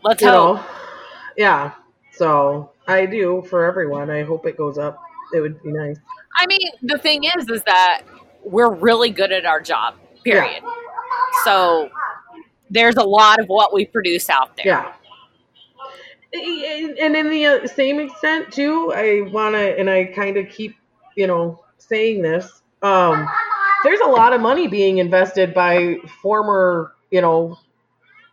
let's 0.03 0.23
you 0.23 0.29
hope. 0.29 0.57
Know, 0.57 0.67
yeah. 1.37 1.73
So 2.13 2.73
I 2.87 3.07
do 3.07 3.45
for 3.49 3.65
everyone. 3.65 4.11
I 4.11 4.23
hope 4.23 4.47
it 4.47 4.57
goes 4.57 4.79
up. 4.79 4.99
It 5.35 5.41
would 5.41 5.63
be 5.63 5.73
nice. 5.73 5.99
I 6.39 6.47
mean, 6.47 6.71
the 6.83 6.99
thing 6.99 7.25
is, 7.25 7.49
is 7.49 7.63
that 7.65 8.03
we're 8.45 8.73
really 8.73 9.11
good 9.11 9.33
at 9.33 9.45
our 9.45 9.61
job 9.61 9.95
period. 10.25 10.63
Yeah. 10.63 10.71
So 11.45 11.91
there's 12.71 12.97
a 12.97 13.05
lot 13.05 13.41
of 13.41 13.47
what 13.49 13.73
we 13.73 13.87
produce 13.87 14.31
out 14.31 14.57
there. 14.57 14.67
Yeah. 14.67 14.93
And 16.33 17.17
in 17.17 17.31
the 17.31 17.47
uh, 17.47 17.67
same 17.67 17.99
extent 18.01 18.53
too, 18.53 18.93
I 18.95 19.23
want 19.33 19.55
to, 19.55 19.79
and 19.79 19.89
I 19.89 20.05
kind 20.05 20.37
of 20.37 20.49
keep, 20.49 20.77
you 21.17 21.27
know, 21.27 21.65
saying 21.79 22.23
this. 22.23 22.63
Um, 22.83 23.27
there's 23.85 24.01
a 24.01 24.09
lot 24.09 24.33
of 24.33 24.41
money 24.41 24.69
being 24.69 24.99
invested 24.99 25.55
by 25.55 25.97
former, 26.21 26.93
you 27.11 27.21
know, 27.21 27.59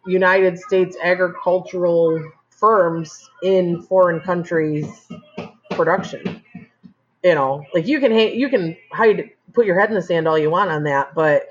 United 0.05 0.59
States 0.59 0.97
agricultural 1.01 2.23
firms 2.49 3.29
in 3.41 3.81
foreign 3.83 4.19
countries 4.19 5.07
production. 5.71 6.41
You 7.23 7.35
know, 7.35 7.63
like 7.73 7.87
you 7.87 7.99
can 7.99 8.11
you 8.11 8.49
can 8.49 8.75
hide 8.91 9.31
put 9.53 9.65
your 9.65 9.79
head 9.79 9.89
in 9.89 9.95
the 9.95 10.01
sand 10.01 10.27
all 10.27 10.37
you 10.37 10.49
want 10.49 10.71
on 10.71 10.83
that, 10.83 11.13
but 11.15 11.43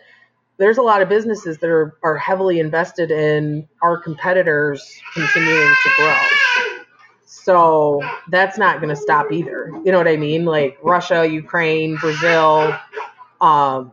there's 0.58 0.78
a 0.78 0.82
lot 0.82 1.02
of 1.02 1.08
businesses 1.08 1.58
that 1.58 1.70
are, 1.70 1.96
are 2.02 2.16
heavily 2.16 2.60
invested 2.60 3.10
in 3.10 3.66
our 3.80 3.96
competitors 3.96 5.00
continuing 5.14 5.74
to 5.82 5.90
grow. 5.96 6.16
So 7.26 8.00
that's 8.28 8.58
not 8.58 8.80
going 8.80 8.94
to 8.94 9.00
stop 9.00 9.32
either. 9.32 9.70
You 9.84 9.90
know 9.90 9.98
what 9.98 10.06
I 10.06 10.16
mean? 10.16 10.44
Like 10.44 10.78
Russia, 10.82 11.26
Ukraine, 11.26 11.96
Brazil, 11.96 12.76
um, 13.40 13.92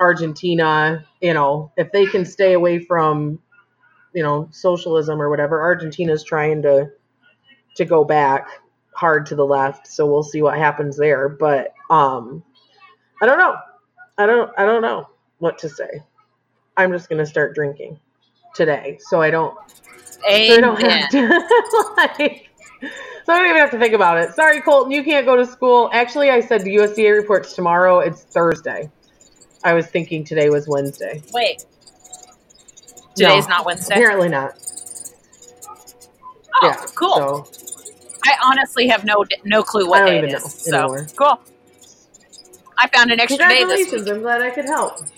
Argentina, 0.00 1.04
you 1.20 1.34
know, 1.34 1.70
if 1.76 1.92
they 1.92 2.06
can 2.06 2.24
stay 2.24 2.54
away 2.54 2.78
from, 2.78 3.38
you 4.14 4.22
know, 4.22 4.48
socialism 4.50 5.20
or 5.20 5.28
whatever, 5.28 5.60
Argentina's 5.60 6.24
trying 6.24 6.62
to 6.62 6.90
to 7.76 7.84
go 7.84 8.04
back 8.04 8.48
hard 8.92 9.26
to 9.26 9.36
the 9.36 9.44
left. 9.44 9.86
So 9.86 10.06
we'll 10.06 10.22
see 10.22 10.42
what 10.42 10.58
happens 10.58 10.96
there. 10.96 11.28
But 11.28 11.72
um 11.90 12.42
I 13.22 13.26
don't 13.26 13.38
know. 13.38 13.56
I 14.16 14.26
don't 14.26 14.50
I 14.58 14.64
don't 14.64 14.82
know 14.82 15.08
what 15.38 15.58
to 15.58 15.68
say. 15.68 16.02
I'm 16.76 16.92
just 16.92 17.08
gonna 17.08 17.26
start 17.26 17.54
drinking 17.54 17.98
today, 18.54 18.98
so 19.00 19.20
I 19.20 19.30
don't. 19.30 19.56
Amen. 20.28 20.48
So 20.48 20.54
I 20.54 20.60
don't 20.60 20.80
have 20.80 21.10
to 21.10 21.94
like. 21.96 22.50
So 23.24 23.32
I 23.32 23.38
don't 23.38 23.46
even 23.46 23.56
have 23.58 23.70
to 23.72 23.78
think 23.78 23.94
about 23.94 24.18
it. 24.18 24.34
Sorry, 24.34 24.60
Colton, 24.60 24.92
you 24.92 25.04
can't 25.04 25.26
go 25.26 25.36
to 25.36 25.44
school. 25.44 25.90
Actually, 25.92 26.30
I 26.30 26.40
said 26.40 26.62
the 26.62 26.76
USDA 26.76 27.14
reports 27.14 27.54
tomorrow. 27.54 27.98
It's 27.98 28.22
Thursday. 28.22 28.90
I 29.64 29.74
was 29.74 29.86
thinking 29.86 30.24
today 30.24 30.48
was 30.48 30.68
Wednesday. 30.68 31.22
Wait. 31.32 31.64
Today's 33.18 33.48
no, 33.48 33.56
not 33.56 33.66
Wednesday. 33.66 33.96
Apparently 33.96 34.28
not. 34.28 34.52
Oh, 36.62 36.66
yeah, 36.66 36.86
cool. 36.94 37.16
So, 37.16 37.48
I 38.24 38.36
honestly 38.44 38.86
have 38.88 39.04
no 39.04 39.24
no 39.44 39.62
clue 39.62 39.88
what 39.88 40.06
day 40.06 40.18
it 40.18 40.32
is. 40.32 40.54
so 40.54 40.76
anymore. 40.76 41.06
cool. 41.16 41.40
I 42.78 42.88
found 42.94 43.10
an 43.10 43.18
extra 43.18 43.48
day 43.48 43.64
this 43.64 43.90
week. 43.90 44.08
I'm 44.08 44.20
glad 44.20 44.40
I 44.40 44.50
could 44.50 44.66
help. 44.66 45.00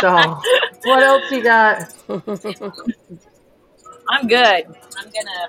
So, 0.00 0.10
what 0.82 1.04
else 1.04 1.30
you 1.30 1.40
got? 1.40 1.94
I'm 4.08 4.26
good. 4.26 4.64
I'm 4.66 5.04
gonna 5.04 5.48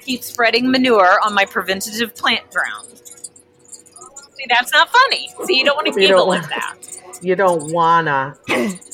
keep 0.00 0.22
spreading 0.22 0.70
manure 0.70 1.18
on 1.22 1.34
my 1.34 1.44
preventative 1.44 2.14
plant 2.14 2.50
ground. 2.50 2.88
See, 2.96 4.46
that's 4.48 4.72
not 4.72 4.88
funny. 4.88 5.28
See, 5.44 5.58
you 5.58 5.64
don't 5.64 5.76
want 5.76 5.92
to 5.92 6.00
giggle 6.00 6.32
at 6.32 6.48
that. 6.48 6.78
You 7.20 7.36
don't 7.36 7.70
wanna. 7.70 8.34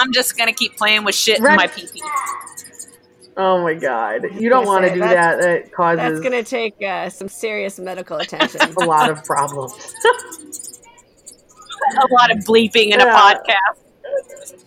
I'm 0.00 0.12
just 0.12 0.36
gonna 0.38 0.52
keep 0.54 0.76
playing 0.76 1.04
with 1.04 1.14
shit 1.14 1.40
Red- 1.40 1.52
in 1.52 1.56
my 1.56 1.66
pee 1.66 1.86
pee. 1.92 2.02
Oh 3.36 3.62
my 3.62 3.74
god! 3.74 4.24
You 4.38 4.48
don't 4.48 4.66
want 4.66 4.86
to 4.86 4.92
do 4.92 5.00
that. 5.00 5.40
That 5.40 5.72
causes. 5.72 5.98
That's 5.98 6.20
gonna 6.20 6.42
take 6.42 6.74
uh, 6.82 7.10
some 7.10 7.28
serious 7.28 7.78
medical 7.78 8.16
attention. 8.20 8.60
a 8.60 8.84
lot 8.84 9.10
of 9.10 9.22
problems. 9.24 9.72
a 11.96 12.12
lot 12.12 12.30
of 12.30 12.38
bleeping 12.38 12.92
in 12.92 13.00
yeah. 13.00 13.06
a 13.06 13.36
podcast. 13.36 14.64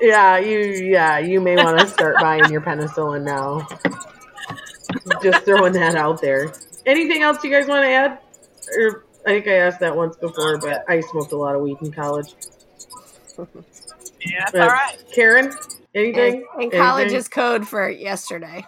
Yeah, 0.00 0.38
you 0.38 0.58
yeah, 0.58 1.18
you 1.18 1.40
may 1.40 1.56
want 1.56 1.78
to 1.80 1.86
start 1.86 2.16
buying 2.20 2.50
your 2.50 2.60
penicillin 2.60 3.24
now. 3.24 3.66
Just 5.22 5.44
throwing 5.44 5.74
that 5.74 5.96
out 5.96 6.20
there. 6.20 6.52
Anything 6.86 7.22
else 7.22 7.42
you 7.44 7.50
guys 7.50 7.66
want 7.66 7.84
to 7.84 7.88
add? 7.88 8.18
Or 8.78 9.04
I 9.26 9.30
think 9.30 9.48
I 9.48 9.54
asked 9.54 9.80
that 9.80 9.94
once 9.94 10.16
before, 10.16 10.58
but 10.58 10.84
I 10.88 11.00
smoked 11.00 11.32
a 11.32 11.36
lot 11.36 11.54
of 11.54 11.62
weed 11.62 11.76
in 11.82 11.92
college. 11.92 12.34
Yeah, 14.20 14.44
that's 14.52 14.56
all 14.56 14.68
right. 14.68 14.96
Karen, 15.14 15.52
anything? 15.94 16.46
And, 16.54 16.64
and 16.64 16.72
college 16.72 17.02
anything? 17.02 17.18
is 17.18 17.28
code 17.28 17.66
for 17.66 17.88
yesterday. 17.88 18.64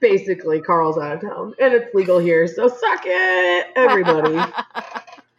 Basically, 0.00 0.60
Carl's 0.60 0.98
out 0.98 1.16
of 1.16 1.20
town, 1.20 1.54
and 1.60 1.72
it's 1.72 1.94
legal 1.94 2.18
here, 2.18 2.46
so 2.46 2.68
suck 2.68 3.02
it, 3.04 3.66
everybody. 3.76 4.38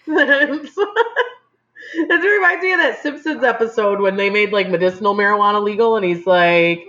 It 1.91 2.21
reminds 2.21 2.63
me 2.63 2.73
of 2.73 2.79
that 2.79 3.01
Simpsons 3.01 3.43
episode 3.43 3.99
when 3.99 4.15
they 4.15 4.29
made 4.29 4.51
like 4.51 4.69
medicinal 4.69 5.15
marijuana 5.15 5.61
legal, 5.63 5.95
and 5.95 6.05
he's 6.05 6.25
like, 6.27 6.85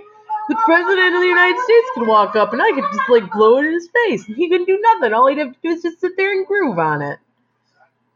the 0.51 0.57
president 0.65 1.15
of 1.15 1.21
the 1.21 1.29
United 1.29 1.59
States 1.63 1.87
could 1.95 2.09
walk 2.09 2.35
up 2.35 2.53
and 2.53 2.61
I 2.61 2.73
could 2.73 2.85
just 2.93 3.09
like 3.09 3.31
blow 3.31 3.59
it 3.59 3.67
in 3.67 3.73
his 3.73 3.89
face 3.89 4.27
and 4.27 4.37
he 4.37 4.49
couldn't 4.49 4.67
do 4.67 4.79
nothing. 4.81 5.15
All 5.15 5.29
he'd 5.29 5.39
have 5.39 5.53
to 5.53 5.59
do 5.63 5.69
is 5.71 5.83
just 5.83 6.01
sit 6.01 6.17
there 6.17 6.33
and 6.33 6.45
groove 6.45 6.79
on 6.79 7.03
it. 7.03 7.19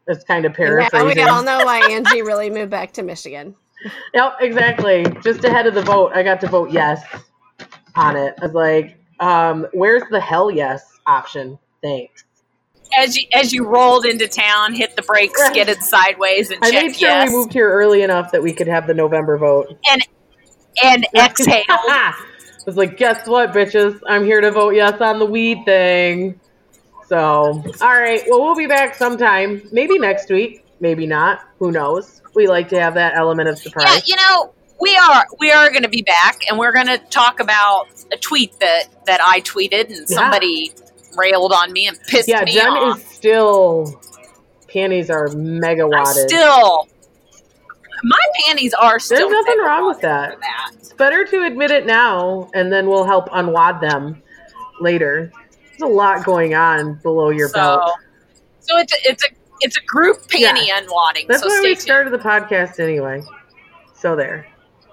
That's 0.06 0.24
kind 0.24 0.44
of 0.44 0.52
paraphrasing. 0.52 0.98
Now 0.98 1.14
we 1.14 1.22
all 1.22 1.42
know 1.44 1.64
why 1.64 1.88
Angie 1.90 2.22
really 2.22 2.50
moved 2.50 2.70
back 2.70 2.92
to 2.94 3.02
Michigan. 3.02 3.54
Yep, 4.14 4.36
exactly. 4.40 5.04
Just 5.22 5.44
ahead 5.44 5.66
of 5.66 5.74
the 5.74 5.82
vote, 5.82 6.12
I 6.14 6.22
got 6.22 6.40
to 6.42 6.48
vote 6.48 6.70
yes 6.70 7.02
on 7.94 8.16
it. 8.16 8.34
I 8.40 8.46
was 8.46 8.54
like, 8.54 8.96
um, 9.20 9.66
where's 9.72 10.02
the 10.10 10.20
hell 10.20 10.50
yes 10.50 10.84
option? 11.06 11.58
Thanks. 11.82 12.24
As 12.96 13.16
you 13.16 13.26
as 13.32 13.52
you 13.52 13.66
rolled 13.66 14.06
into 14.06 14.28
town, 14.28 14.72
hit 14.72 14.94
the 14.94 15.02
brakes, 15.02 15.44
skidded 15.46 15.82
sideways, 15.82 16.50
and 16.50 16.60
I 16.62 16.70
made 16.70 16.94
sure 16.94 17.08
yes, 17.08 17.28
we 17.28 17.36
moved 17.36 17.52
here 17.52 17.68
early 17.68 18.02
enough 18.02 18.30
that 18.32 18.42
we 18.42 18.52
could 18.52 18.68
have 18.68 18.86
the 18.86 18.94
November 18.94 19.36
vote. 19.36 19.76
and 19.90 20.02
and 20.82 21.06
exhaled. 21.14 21.64
I 21.68 22.14
was 22.66 22.76
like, 22.76 22.96
guess 22.96 23.26
what, 23.26 23.52
bitches? 23.52 24.00
I'm 24.06 24.24
here 24.24 24.40
to 24.40 24.50
vote 24.50 24.70
yes 24.70 25.00
on 25.00 25.18
the 25.18 25.26
weed 25.26 25.64
thing. 25.64 26.40
So, 27.08 27.16
all 27.18 27.92
right. 27.92 28.22
Well, 28.28 28.42
we'll 28.42 28.54
be 28.54 28.66
back 28.66 28.94
sometime. 28.94 29.62
Maybe 29.70 29.98
next 29.98 30.30
week. 30.30 30.63
Maybe 30.84 31.06
not. 31.06 31.40
Who 31.60 31.72
knows? 31.72 32.20
We 32.34 32.46
like 32.46 32.68
to 32.68 32.78
have 32.78 32.92
that 32.92 33.16
element 33.16 33.48
of 33.48 33.58
surprise. 33.58 33.86
Yeah, 33.88 34.00
you 34.04 34.16
know, 34.16 34.52
we 34.78 34.94
are 34.94 35.24
we 35.40 35.50
are 35.50 35.70
going 35.70 35.82
to 35.84 35.88
be 35.88 36.02
back, 36.02 36.40
and 36.46 36.58
we're 36.58 36.72
going 36.72 36.88
to 36.88 36.98
talk 36.98 37.40
about 37.40 37.86
a 38.12 38.18
tweet 38.18 38.60
that 38.60 38.88
that 39.06 39.18
I 39.22 39.40
tweeted, 39.40 39.86
and 39.86 40.04
Yeah. 40.10 40.16
somebody 40.16 40.72
railed 41.16 41.54
on 41.54 41.72
me 41.72 41.88
and 41.88 41.98
pissed 42.06 42.28
Yeah, 42.28 42.44
me 42.44 42.52
Jen 42.52 42.66
off. 42.68 42.98
is 42.98 43.06
still. 43.06 43.98
Panties 44.68 45.08
are 45.08 45.28
mega 45.28 45.88
wadded. 45.88 46.28
still, 46.28 46.86
my 48.02 48.18
panties 48.44 48.74
are 48.74 48.98
still. 48.98 49.30
There's 49.30 49.32
nothing 49.46 49.60
wrong 49.60 49.86
with 49.86 50.02
that. 50.02 50.38
that. 50.38 50.70
It's 50.74 50.92
better 50.92 51.24
to 51.24 51.44
admit 51.46 51.70
it 51.70 51.86
now, 51.86 52.50
and 52.52 52.70
then 52.70 52.90
we'll 52.90 53.06
help 53.06 53.30
unwad 53.30 53.80
them 53.80 54.22
later. 54.82 55.32
There's 55.70 55.80
a 55.90 55.94
lot 55.94 56.26
going 56.26 56.54
on 56.54 56.96
below 57.02 57.30
your 57.30 57.48
so, 57.48 57.54
belt. 57.54 57.92
so 58.60 58.76
it's 58.76 58.92
a, 58.92 58.96
it's 59.08 59.24
a 59.24 59.28
it's 59.64 59.78
a 59.78 59.82
group 59.86 60.18
panty 60.28 60.68
unwadding. 60.72 61.26
That's 61.26 61.42
so 61.42 61.48
why 61.48 61.60
we 61.62 61.68
tuned. 61.68 61.80
started 61.80 62.12
the 62.12 62.18
podcast 62.18 62.78
anyway. 62.78 63.22
So 63.94 64.14
there. 64.14 64.46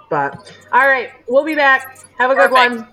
But 0.09 0.53
all 0.71 0.87
right, 0.87 1.11
we'll 1.27 1.43
be 1.43 1.55
back. 1.55 1.99
Have 2.17 2.31
a 2.31 2.35
good 2.35 2.51
one. 2.51 2.87